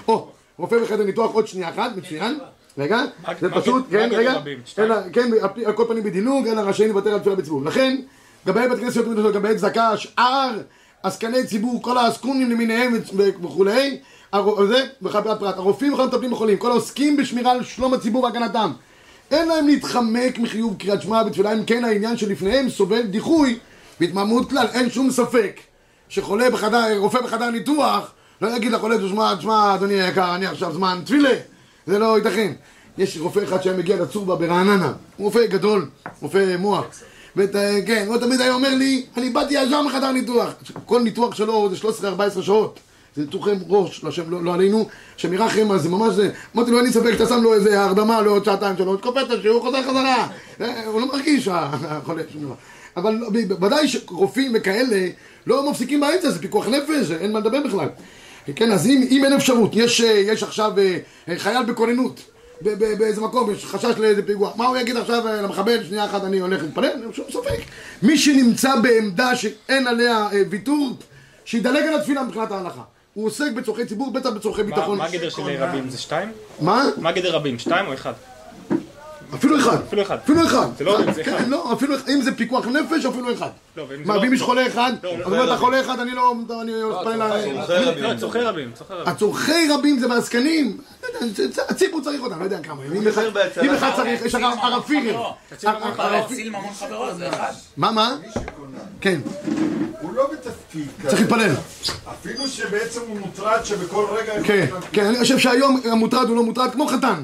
או, 0.08 0.28
רופא 0.58 0.78
בחדר 0.78 1.04
ניתוח 1.04 1.32
עוד 1.32 1.46
שנייה 1.46 1.68
אחת, 1.70 1.90
מצוין. 1.96 2.38
רגע, 2.78 3.00
זה 3.40 3.50
פשוט, 3.50 3.84
כן, 3.90 4.08
רגע? 4.12 4.34
אלא, 4.78 4.94
כן, 5.12 5.30
על 5.42 5.48
פי- 5.54 5.66
על 5.66 5.72
כל 5.72 5.84
פנים 5.88 6.02
בדילוג, 6.04 6.46
אלא 6.48 6.60
רשאים 6.60 6.88
לוותר 6.88 7.12
על 7.12 7.18
תפילה 7.18 7.36
בציבור. 7.36 7.64
לכן, 7.64 7.96
גבי 8.46 8.68
בית 8.68 8.78
כנסת, 8.78 9.04
גבי 9.32 9.56
צדקה, 9.56 9.96
שאר 9.96 10.50
עסקני 11.02 11.46
ציבור, 11.46 11.82
כל 11.82 11.98
העסקונים 11.98 12.50
למיניהם 12.50 12.94
וכולי, 13.42 13.98
וחברת 15.02 15.40
פרט, 15.40 15.56
הרופאים 15.56 15.92
וכל 15.92 16.02
המטפלים 16.02 16.30
בחולים, 16.30 16.58
כל 16.58 16.70
העוסקים 16.70 17.16
בשמירה 17.16 17.52
על 17.52 17.64
שלום 17.64 17.94
הציבור 17.94 18.24
והגנתם. 18.24 18.72
אין 19.30 19.48
להם 19.48 19.66
להתחמק 19.66 20.38
מחיוב 20.38 20.76
קריאת 20.78 21.02
שמע 21.02 21.22
בתפילה, 21.22 21.52
אם 21.52 21.64
כן 21.64 21.84
העניין 21.84 22.16
שלפניהם 22.16 22.70
סובל 22.70 23.02
דיחוי 23.02 23.58
והתמהמות 24.00 24.50
כלל, 24.50 24.66
אין 24.72 24.90
שום 24.90 25.10
ספק 25.10 25.60
שחולה 26.08 26.50
בחדר, 26.50 26.98
רופא 26.98 27.20
בחדר 27.20 27.50
ניתוח, 27.50 28.12
לא 28.42 28.56
יגיד 28.56 28.72
לחולה, 28.72 28.98
תשמע, 28.98 29.34
תשמע, 29.34 29.74
אדוני 29.74 30.02
היקר, 30.02 30.34
אני 30.34 30.46
עכשיו 30.46 30.72
זמן 30.72 31.00
תפילה, 31.04 31.34
זה 31.86 31.98
לא 31.98 32.18
ייתכן. 32.18 32.52
יש 32.98 33.18
רופא 33.18 33.44
אחד 33.44 33.62
שהיה 33.62 33.76
מגיע 33.76 33.96
לצורבה 33.96 34.36
ברעננה, 34.36 34.92
הוא 35.16 35.26
רופא 35.26 35.46
גדול, 35.46 35.88
רופא 36.20 36.56
מוח. 36.58 36.84
אה, 37.38 37.78
כן, 37.86 38.04
הוא 38.08 38.16
תמיד 38.16 38.40
היה 38.40 38.52
אומר 38.54 38.74
לי, 38.74 39.04
אני 39.16 39.30
באתי 39.30 39.54
ישר 39.54 39.82
מחדר 39.82 40.12
ניתוח. 40.12 40.48
כל 40.86 41.00
ניתוח 41.02 41.34
שלו 41.34 41.68
זה 41.74 41.76
13-14 42.38 42.42
שעות. 42.42 42.78
זה 43.16 43.22
ניתוחי 43.22 43.50
ראש, 43.68 44.04
לא, 44.04 44.10
שם- 44.10 44.30
לא, 44.30 44.42
לא 44.44 44.54
עלינו, 44.54 44.88
שמרחם, 45.16 45.72
אז 45.72 45.82
זה 45.82 45.88
ממש 45.88 46.14
זה. 46.14 46.30
אמרתי 46.56 46.70
לו, 46.70 46.76
אין 46.76 46.86
לי 46.86 46.92
ספק 46.92 47.12
שאתה 47.12 47.26
שם 47.26 47.42
לו 47.42 47.54
איזה 47.54 47.80
הרדמה 47.82 48.22
לעוד 48.22 48.44
שעתיים 48.44 48.76
שלוש, 48.76 49.00
קופץ 49.00 49.30
השיעור, 49.38 49.60
חוזר 49.62 49.82
חזרה. 49.82 50.26
אה, 50.60 50.86
הוא 50.86 51.00
לא 51.00 51.06
מרגיש, 51.06 51.48
החולה, 51.52 52.22
שום 52.32 52.42
דבר. 52.42 52.54
אבל 52.96 53.18
ודאי 53.60 53.88
שרופאים 53.88 54.52
וכאלה 54.54 55.08
לא 55.46 55.70
מפסיקים 55.70 56.00
באמצע, 56.00 56.30
זה 56.30 56.38
פיקוח 56.38 56.68
נפש, 56.68 57.10
אין 57.10 57.32
מה 57.32 57.38
לדבר 57.40 57.60
בכלל. 57.66 57.88
כן, 58.56 58.72
אז 58.72 58.86
אם, 58.86 59.04
אם 59.10 59.24
אין 59.24 59.32
אפשרות, 59.32 59.70
יש, 59.74 60.00
אה, 60.00 60.10
יש 60.10 60.42
עכשיו 60.42 60.72
אה, 60.78 60.98
אה, 61.28 61.38
חייל 61.38 61.62
בכוננות 61.62 62.20
באיזה 62.62 63.20
מקום, 63.20 63.50
יש 63.50 63.64
חשש 63.64 63.98
לאיזה 63.98 64.26
פיגוע, 64.26 64.52
מה 64.56 64.66
הוא 64.66 64.76
יגיד 64.76 64.96
עכשיו 64.96 65.28
אה, 65.28 65.42
למחבל, 65.42 65.84
שנייה 65.84 66.04
אחת 66.04 66.24
אני 66.24 66.38
הולך 66.38 66.62
להתפלל? 66.62 66.84
אין 66.84 67.12
שום 67.12 67.24
ספק. 67.30 67.60
מי 68.02 68.18
שנמצא 68.18 68.76
בעמדה 68.76 69.36
שאין 69.36 69.86
עליה 69.86 70.28
אה, 70.32 70.42
ויתור, 70.50 70.96
שידלג 71.44 71.82
על 71.82 71.94
התפילה 71.94 72.22
מבחינת 72.22 72.52
ההלכה. 72.52 72.82
הוא 73.14 73.26
עוסק 73.26 73.52
בצורכי 73.56 73.86
ציבור, 73.86 74.12
בטח 74.12 74.30
בצורכי 74.30 74.62
ביטחון. 74.62 74.98
מה 74.98 75.04
הגדר 75.04 75.30
של 75.30 75.42
רבים? 75.42 75.90
זה 75.90 75.98
שתיים? 75.98 76.28
מה? 76.60 76.84
מה 76.96 77.12
גדר 77.12 77.34
רבים? 77.34 77.58
שתיים 77.58 77.86
או 77.86 77.94
אחד? 77.94 78.12
אפילו 79.34 79.58
אחד. 79.58 79.76
אפילו 79.88 80.02
אחד. 80.02 80.18
אפילו 80.24 80.44
אחד. 80.44 80.66
זה 80.78 80.84
לא 80.84 81.12
זה 81.14 81.24
כן, 81.24 81.34
אחד. 81.34 81.48
לא, 81.48 81.72
אפילו 81.72 81.94
אחד. 81.96 82.08
אם 82.08 82.22
זה 82.22 82.34
פיקוח 82.36 82.66
נפש, 82.66 83.04
אפילו 83.04 83.32
אחד. 83.32 83.48
לא, 83.76 83.84
מה, 84.04 84.18
ואם 84.18 84.34
יש 84.34 84.42
חולה 84.42 84.66
אחד, 84.66 84.92
אז 85.02 85.32
אומר, 85.32 85.44
אתה 85.44 85.56
חולה 85.56 85.80
אחד, 85.80 86.00
אני 86.00 86.10
לא... 86.10 86.34
אני 86.62 86.72
מתפלל 86.90 87.22
ל... 88.14 88.18
צורכי 88.18 88.38
רבים, 88.38 88.72
צורכי 88.74 88.94
רבים. 88.94 89.08
הצורכי 89.12 89.68
רבים 89.70 89.98
זה 89.98 90.08
בעסקנים, 90.08 90.76
הציבור 91.68 92.00
צריך 92.02 92.22
אותם, 92.22 92.38
לא 92.38 92.44
יודע 92.44 92.58
כמה, 92.62 92.82
אם 92.94 93.08
אחד- 93.74 93.92
צריך, 93.96 94.22
יש 94.24 94.34
הרב 94.34 94.58
לא. 95.12 95.34
להציל 96.10 96.50
ממון 96.50 96.74
חברו, 96.78 97.14
זה 97.14 97.28
אחד. 97.28 97.52
מה, 97.76 97.90
מה? 97.90 98.16
כן, 99.00 99.20
הוא 100.00 100.12
לא 100.14 100.30
בתפקיד 100.32 100.86
צריך. 101.08 101.20
להתפלל. 101.20 101.50
אפילו 102.10 102.48
שבעצם 102.48 103.00
הוא 103.08 103.18
מוטרד 103.20 103.64
שבכל 103.64 104.06
רגע... 104.12 104.32
כן, 104.44 104.66
כן, 104.92 105.06
אני 105.06 105.18
חושב 105.20 105.38
שהיום 105.38 105.80
המוטרד 105.92 106.28
הוא 106.28 106.36
לא 106.36 106.42
מוטרד 106.42 106.72
כמו 106.72 106.86
חתן. 106.86 107.22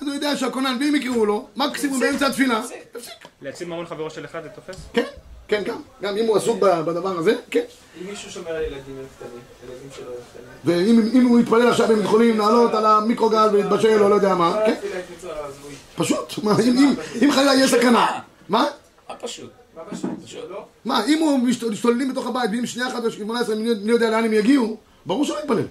אז 0.00 0.06
הוא 0.06 0.14
יודע 0.14 0.36
שהכונן, 0.36 0.76
ואם 0.80 0.94
יקראו 0.94 1.26
לו, 1.26 1.46
מקסימום 1.56 2.00
באמצע 2.00 2.26
התפילה, 2.26 2.60
יפסיק. 2.96 3.12
להציל 3.42 3.66
ממון 3.68 3.86
חברו 3.86 4.10
של 4.10 4.24
אחד 4.24 4.40
זה 4.42 4.48
תופס? 4.48 4.76
כן, 4.92 5.02
כן, 5.48 5.62
גם. 5.66 5.76
גם 6.02 6.16
אם 6.16 6.26
הוא 6.26 6.36
עסוק 6.36 6.58
בדבר 6.60 7.18
הזה, 7.18 7.34
כן. 7.50 7.60
אם 8.02 8.10
מישהו 8.10 8.30
שומר 8.30 8.50
על 8.50 8.62
ילדים 8.62 8.80
קטנים, 8.80 9.40
ילדים 9.64 9.88
שלו 9.96 10.04
קטנים. 10.04 10.46
ואם 10.64 11.20
אם 11.20 11.26
הוא 11.26 11.40
יתפלל 11.40 11.68
עכשיו, 11.68 11.92
הם 11.92 12.00
יכולים 12.02 12.38
לעלות 12.38 12.74
על 12.74 12.86
המיקרוגל 12.86 13.48
ולהתבשל 13.52 14.02
או 14.02 14.08
לא 14.08 14.14
יודע 14.14 14.34
מה, 14.34 14.52
כל 14.52 14.72
כן. 14.82 15.00
פשוט. 15.96 16.32
אם- 16.44 16.78
אם- 16.78 16.94
אם 17.24 17.32
חלילה 17.32 17.54
יהיה 17.54 17.68
סכנה. 17.68 18.06
מה? 18.48 18.66
מה 19.08 19.14
פשוט? 19.16 19.50
מה 19.76 19.82
פשוט? 19.90 20.10
לא? 20.50 20.64
מה, 20.84 21.04
אם 21.06 21.18
הוא 21.18 21.38
משת- 21.38 21.64
משתוללים 21.70 22.12
בתוך 22.12 22.26
הבית, 22.26 22.50
ואם 22.52 22.66
שנייה 22.66 22.88
אחת 22.88 23.04
או 23.04 23.10
18, 23.10 23.54
מי 23.56 23.68
יודע 23.92 24.10
לאן 24.10 24.24
הם 24.24 24.32
יגיעו, 24.32 24.76
ברור 25.06 25.24
שלא 25.24 25.38
יתפלל. 25.42 25.62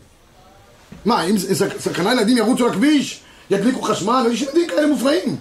מה, 1.06 1.24
אם 1.24 1.36
סכנה 1.80 2.12
ילדים 2.14 2.38
ירוצו 2.38 2.68
לכביש, 2.68 3.22
ידליקו 3.50 3.82
חשמל, 3.82 4.28
יש 4.32 4.42
ילדים 4.42 4.68
כאלה 4.68 4.88
מופרעים. 4.88 5.38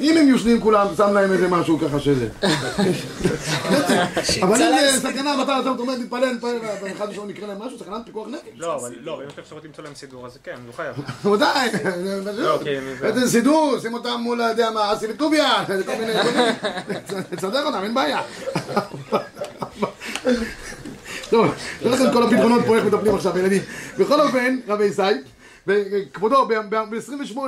אם 0.00 0.16
הם 0.16 0.28
יושנים 0.28 0.60
כולם, 0.60 0.86
שם 0.96 1.12
להם 1.14 1.32
איזה 1.32 1.48
משהו 1.48 1.78
ככה 1.78 2.00
שזה. 2.00 2.28
אבל 4.42 4.62
אם 4.62 4.92
זה 4.92 5.00
סכנה, 5.00 5.34
ואתה 5.38 5.60
אתה 5.60 5.68
אומר, 5.68 5.96
תתפלל, 5.96 6.34
תתפלל, 6.36 6.58
ואחד 6.82 7.08
ושלום 7.10 7.30
יקרה 7.30 7.48
להם 7.48 7.62
משהו, 7.62 7.78
סכנת 7.78 8.04
פיקוח 8.04 8.28
נפש. 8.28 8.42
לא, 8.56 8.76
אבל 8.76 8.94
לא, 9.00 9.22
אם 9.22 9.28
יש 9.28 9.38
אפשרות 9.38 9.64
למצוא 9.64 9.84
להם 9.84 9.94
סידור, 9.94 10.26
אז 10.26 10.38
כן, 10.44 10.56
הוא 10.66 10.74
חייב. 10.74 10.96
ודאי. 11.34 11.68
איזה 13.02 13.30
סידור, 13.30 13.78
שים 13.82 13.94
אותם 13.94 14.20
מול, 14.20 14.40
אתה 14.40 14.50
יודע 14.50 14.70
מה, 14.70 14.92
אסי 14.92 15.06
וטוביה, 15.10 15.64
כל 15.66 15.72
מיני, 15.98 16.12
מיני, 16.34 16.50
תסדר 17.36 17.66
אותם, 17.66 17.84
אין 17.84 17.94
בעיה. 17.94 18.20
טוב, 21.30 21.46
נראה 21.82 21.94
לכם 21.94 22.12
כל 22.12 22.22
הפתרונות 22.22 22.62
פה, 22.66 22.76
איך 22.76 22.84
מטפלים 22.84 23.14
עכשיו 23.14 23.32
בילדים. 23.32 23.62
בכל 23.98 24.20
אופן, 24.20 24.58
רבי 24.68 24.84
ישי, 24.84 25.02
וכבודו, 25.68 26.46
ב-28, 26.46 27.38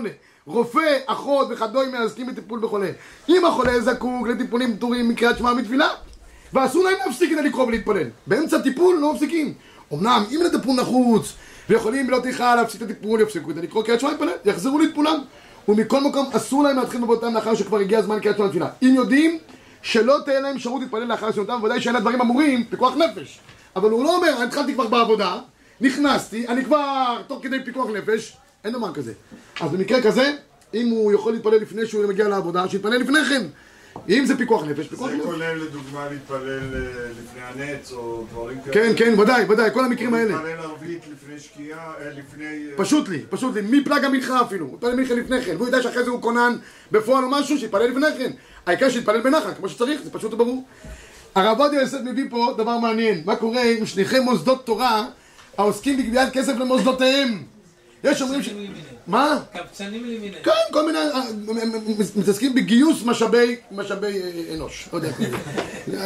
רופא, 0.47 0.99
אחות 1.07 1.49
וכדומה 1.51 1.99
מעסקים 1.99 2.27
בטיפול 2.27 2.61
בחולה. 2.61 2.91
אם 3.29 3.45
החולה 3.45 3.81
זקוק 3.81 4.29
לטיפולים 4.29 4.77
פטורים 4.77 5.09
מקריאת 5.09 5.39
שמע 5.39 5.55
מתפילה, 5.55 5.89
ואסור 6.53 6.85
להם 6.85 6.95
להפסיק 7.07 7.31
כדי 7.31 7.43
לקרוא 7.43 7.67
ולהתפלל. 7.67 8.07
באמצע 8.27 8.59
טיפול 8.59 8.97
לא 9.01 9.13
מפסיקים. 9.13 9.55
אמנם, 9.93 10.25
אם 10.31 10.41
הטיפול 10.47 10.77
נחוץ, 10.77 11.33
ויכולים 11.69 12.07
בלא 12.07 12.19
טרחה 12.19 12.55
להפסיק 12.55 12.83
את 12.83 12.91
הטיפול, 12.91 13.21
יפסיקו 13.21 13.49
כדי 13.49 13.63
לקרוא 13.63 13.83
קריאת 13.83 14.01
שמע 14.01 14.11
להתפלל, 14.11 14.31
יחזרו 14.45 14.79
לטיפולם. 14.79 15.21
ומכל 15.69 16.01
מקום, 16.01 16.31
אסור 16.33 16.63
להם 16.63 16.77
להתחיל 16.77 17.01
בעבודתם 17.01 17.35
לאחר 17.35 17.55
שכבר 17.55 17.79
הגיע 17.79 17.99
הזמן 17.99 18.21
קריאת 18.21 18.37
שמע 18.37 18.47
לתפילה. 18.47 18.69
אם 18.83 18.93
יודעים 18.95 19.39
שלא 19.83 20.17
תהיה 20.25 20.41
להם 20.41 20.57
אפשרות 20.57 20.83
להתפלל 20.83 21.05
לאחר 21.05 21.33
סיומתם, 21.33 21.63
ודאי 21.63 21.81
שאין 21.81 21.97
הדברים 21.97 22.21
אמורים, 22.21 22.65
פיקוח 22.65 22.95
נפש. 22.97 23.41
אבל 23.77 23.91
הוא 23.91 24.05
לא 24.05 24.17
אומר, 24.17 24.37
אני 24.37 24.45
התחלתי 24.45 24.75
כבר 24.75 24.87
בעבודה, 24.87 25.39
נכנסתי, 25.81 26.49
אני 26.49 26.65
כבר 26.65 27.23
תוך 27.27 27.43
כדי 27.43 27.65
פיקוח 27.65 27.91
נפש, 27.91 28.37
אין 28.65 28.73
דבר 28.73 28.95
כזה. 28.95 29.13
אז 29.61 29.71
במקרה 29.71 30.03
כזה, 30.03 30.33
אם 30.75 30.89
הוא 30.89 31.13
יכול 31.13 31.33
להתפלל 31.33 31.57
לפני 31.57 31.87
שהוא 31.87 32.07
מגיע 32.07 32.29
לעבודה, 32.29 32.69
שיתפלל 32.69 32.97
לפני 32.97 33.19
כן. 33.29 33.47
אם 34.09 34.25
זה 34.27 34.37
פיקוח 34.37 34.65
נפש, 34.65 34.89
פיקוח 34.89 35.11
זה 35.11 35.17
נפש. 35.17 35.27
כולל 35.27 35.57
לדוגמה 35.57 36.09
להתפלל 36.11 36.75
אה, 36.75 37.09
לפני 37.23 37.43
הנץ 37.43 37.93
או 37.93 38.25
דברים 38.31 38.59
כאלה. 38.61 38.75
כן, 38.75 38.93
כן, 38.97 39.21
ודאי, 39.21 39.45
ודאי, 39.49 39.71
כל 39.73 39.85
המקרים 39.85 40.15
האלה. 40.15 40.35
להתפלל 40.35 40.59
ערבית 40.59 41.03
לפני 41.13 41.39
שקיעה, 41.39 41.93
אה, 42.01 42.11
לפני... 42.11 42.45
אה, 42.45 42.77
פשוט 42.77 43.09
לי, 43.09 43.23
פשוט 43.31 43.55
לי, 43.55 43.81
מפלג 43.81 44.05
המנחה 44.05 44.43
אפילו, 44.43 44.67
הוא 44.67 44.75
יתפלל 44.75 44.97
מנחה 44.97 45.15
לפני 45.15 45.43
כן, 45.43 45.57
והוא 45.57 45.67
יודע 45.67 45.83
שאחרי 45.83 46.05
זה 46.05 46.11
הוא 46.11 46.23
כונן 46.23 46.57
בפועל 46.93 47.25
או 47.25 47.31
משהו, 47.31 47.59
שיתפלל 47.59 47.87
לפני 47.87 48.07
כן. 48.19 48.31
העיקר 48.67 48.91
שיתפלל 48.91 49.21
בנחת, 49.21 49.57
כמו 49.57 49.69
שצריך, 49.69 50.03
זה 50.03 50.11
פשוט 50.11 50.35
וברור. 50.35 50.65
הרב 51.35 51.61
עובדיה 51.61 51.81
יוסף 51.81 51.99
מביא 52.05 52.25
פה 52.31 52.55
דבר 52.59 52.79
מעניין, 52.79 53.23
מה 53.25 53.37
קורה 53.37 53.63
עם 53.63 53.87
שליחי 53.87 54.21
מוסדות 54.21 54.67
תורה 54.67 55.07
העוסקים 55.61 55.97
בגביית 55.99 56.33
כסף 56.33 56.53
למוסדותיהם? 56.57 57.43
יש 58.05 58.23
אומרים 58.23 58.43
ש... 58.43 58.51
מה? 59.07 59.39
קבצנים 59.53 60.05
למיניהם. 60.05 60.43
כן, 60.43 60.51
כל 60.73 60.87
מיני, 60.87 60.99
אה, 60.99 61.23
מתעסקים 62.17 62.55
בגיוס 62.55 63.03
משאבי, 63.05 63.57
משאבי 63.73 64.23
אה, 64.23 64.55
אנוש, 64.55 64.89
לא 64.93 64.99
יודע 64.99 65.09
איך 65.09 65.21
לזה. 65.21 65.37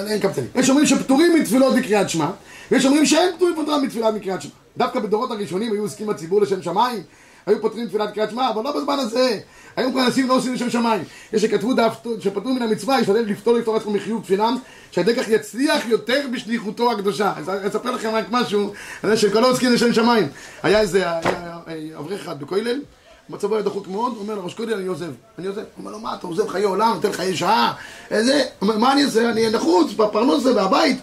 אין 0.10 0.20
קמצנים. 0.20 0.48
יש 0.54 0.70
אומרים 0.70 0.86
שפטורים 0.86 1.34
מתפילות 1.40 1.74
בקריאת 1.74 2.10
שמע, 2.10 2.30
ויש 2.70 2.84
אומרים 2.84 3.06
שאין 3.06 3.36
פטורים 3.36 3.54
פטורים 3.62 3.82
מתפילת 3.82 4.14
מקריאת 4.14 4.42
שמע. 4.42 4.50
דווקא 4.76 5.00
בדורות 5.00 5.30
הראשונים 5.30 5.72
היו 5.72 5.82
עוסקים 5.82 6.06
בציבור 6.06 6.40
לשם 6.40 6.62
שמיים, 6.62 7.02
היו 7.46 7.60
פותרים 7.60 7.88
תפילת 7.88 8.14
קריאת 8.14 8.30
שמע, 8.30 8.50
אבל 8.50 8.64
לא 8.64 8.72
בזמן 8.76 8.98
הזה. 8.98 9.38
היום 9.76 9.92
כבר 9.92 10.06
אנשים 10.06 10.28
לא 10.28 10.36
עושים 10.36 10.54
לשם 10.54 10.70
שמיים. 10.70 11.02
יש 11.32 11.42
שכתבו 11.42 11.74
דף 11.74 11.96
שפטרו 12.20 12.54
מן 12.54 12.62
המצווה, 12.62 13.00
ישתדל 13.00 13.20
לפתור 13.20 13.54
לפתור 13.54 13.76
עצמו 13.76 13.92
מחיוב 13.92 14.22
תפילם, 14.22 14.56
שהידי 14.90 15.14
כך 15.14 15.28
יצליח 15.28 15.86
יותר 15.86 16.20
בשליחותו 16.32 16.92
הקדושה. 16.92 17.32
אז 17.36 17.48
אני 17.48 17.68
אספר 17.68 17.90
לכם 17.90 18.10
רק 18.14 18.24
משהו, 18.30 18.72
על 19.02 19.10
זה 19.10 19.16
שכל 19.16 19.40
לא 19.40 19.50
עוסקים 19.50 19.72
לשם 19.72 19.92
שמיים. 19.92 20.28
היה 20.62 20.80
איזה 20.80 21.04
היה 21.10 21.58
אברך 21.98 22.20
אחד 22.20 22.40
בכולל, 22.40 22.80
מצבו 23.28 23.54
היה 23.54 23.62
דחוק 23.62 23.88
מאוד, 23.88 24.14
אומר 24.16 24.34
לראש 24.34 24.54
כהן, 24.54 24.72
אני 24.72 24.86
עוזב. 24.86 25.12
אני 25.38 25.46
עוזב. 25.46 25.60
הוא 25.60 25.66
אומר 25.78 25.90
לו, 25.90 25.98
מה, 25.98 26.14
אתה 26.14 26.26
עוזב 26.26 26.48
חיי 26.48 26.64
עולם, 26.64 26.92
נותן 26.94 27.12
חיי 27.12 27.36
שעה? 27.36 27.74
איזה? 28.10 28.42
מה 28.62 28.92
אני 28.92 29.04
אעשה? 29.04 29.30
אני 29.30 29.50
נחוץ, 29.50 29.92
בפרנוסה, 29.92 30.54
והבית. 30.54 30.98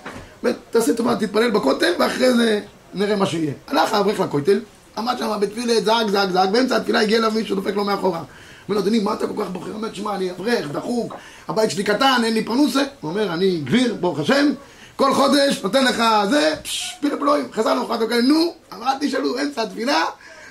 תעשה 0.72 0.94
טובה, 0.94 1.16
תתפלל 1.16 1.52
בכותל, 1.52 1.94
ואחרי 2.00 2.34
זה 2.34 2.60
נראה 2.94 3.16
מה 3.16 3.26
שיהיה. 3.26 3.54
הלך 3.68 3.94
האברך 3.94 4.20
לכותל, 4.20 4.60
עמד 4.98 5.16
שם 5.20 5.38
בתפילה, 5.40 5.82
זעק, 5.82 6.08
זעק, 6.08 6.30
זעק, 6.32 6.50
באמצע 6.50 6.76
התפילה 6.76 7.02
הגיע 7.02 7.18
אליו 7.18 7.32
מישהו, 7.32 7.56
דופק 7.56 7.76
לו 7.76 7.84
מאחורה. 7.84 8.20
אומר 8.20 8.80
לו, 8.80 8.80
אדוני, 8.80 9.00
מה 9.00 9.14
אתה 9.14 9.28
כל 9.28 9.44
כך 9.44 9.50
בוחר? 9.50 9.74
אומר, 9.74 9.94
שמע, 9.94 10.16
אני 10.16 10.32
אברך, 10.32 10.72
דחוק, 10.72 11.14
הבית 11.48 11.72
שלי 11.72 11.84
קטן, 11.84 12.22
אין 12.24 12.34
לי 12.34 12.46
פרנוסה. 12.46 12.84
הוא 13.02 13.12
אומר, 13.12 13.34
אני 13.34 13.62
גביר, 13.64 13.96
ברוך 14.00 14.20
השם, 14.20 14.52
כל 14.96 15.14
חודש 15.14 15.64
נותן 15.64 15.84
לך 15.86 16.04
זה, 16.30 16.54
פשש, 16.64 16.98
פילה 17.02 17.18
פלואים. 17.18 17.46
חזר 17.54 17.74
למחרת, 17.74 18.00
הוא 18.00 18.10
אומר, 18.10 18.22
נו, 18.22 18.54
אל 18.74 18.98
תשאלו, 19.00 19.40
אמצע 19.40 19.62
התפילה, 19.62 20.04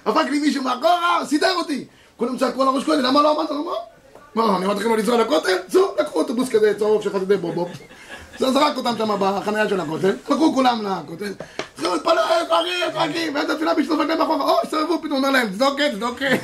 דפק 0.07 0.25
לי 0.31 0.39
מישהו 0.39 0.63
מאחורה, 0.63 1.27
סידר 1.27 1.55
אותי. 1.57 1.85
כולם 2.17 2.39
צעקו 2.39 2.63
על 2.63 2.69
הראש 2.69 2.85
כהן, 2.85 3.01
למה 3.01 3.23
לא 3.23 3.33
אמרת 3.33 3.51
לו? 3.51 3.65
מה? 3.65 3.73
מה, 4.35 4.57
אני 4.57 4.65
אמרתי 4.65 4.81
לכם 4.81 4.91
לא 4.91 4.97
לנסוע 4.97 5.19
לכותל? 5.19 5.57
צאו, 5.69 5.95
לקחו 6.01 6.19
אוטובוס 6.19 6.49
כזה 6.49 6.75
צהוב 6.79 7.03
של 7.03 7.13
חסידי 7.13 7.37
בובוב. 7.37 7.69
זה 8.41 8.51
זרק 8.53 8.77
אותם 8.77 8.95
שם 8.99 9.09
בחניה 9.21 9.69
של 9.69 9.81
הכותל, 9.81 10.09
לקחו 10.09 10.55
כולם 10.55 10.83
לכותל. 10.83 11.33
התחילו 11.73 11.95
להתפלל, 11.95 12.19
חגים, 12.51 13.01
חגים, 13.01 13.35
ואין 13.35 13.47
את 13.47 13.51
התפילה 13.51 13.75
בשביל 13.75 13.97
דופק 13.97 14.09
להם 14.09 14.19
מאחורה, 14.19 14.45
או, 14.45 14.59
הסתובבו, 14.63 14.99
פתאום 15.03 15.13
אומר 15.13 15.31
להם, 15.31 15.53
צדוקת, 15.53 15.91
צדוקת. 15.95 16.39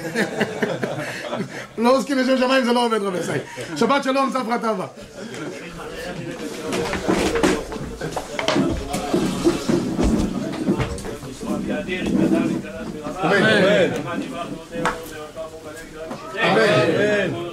לא 1.78 1.96
עוסקים 1.96 2.18
לשם 2.18 2.38
שמיים, 2.38 2.64
זה 2.64 2.72
לא 2.72 2.86
עובד 2.86 3.02
רבי 3.02 3.18
סי. 3.22 3.76
שבת 3.76 4.04
שלום, 4.04 4.30
ספרא 4.30 4.56
טבא. 4.56 4.86
אמן. 13.24 13.90
אמן. 16.42 17.45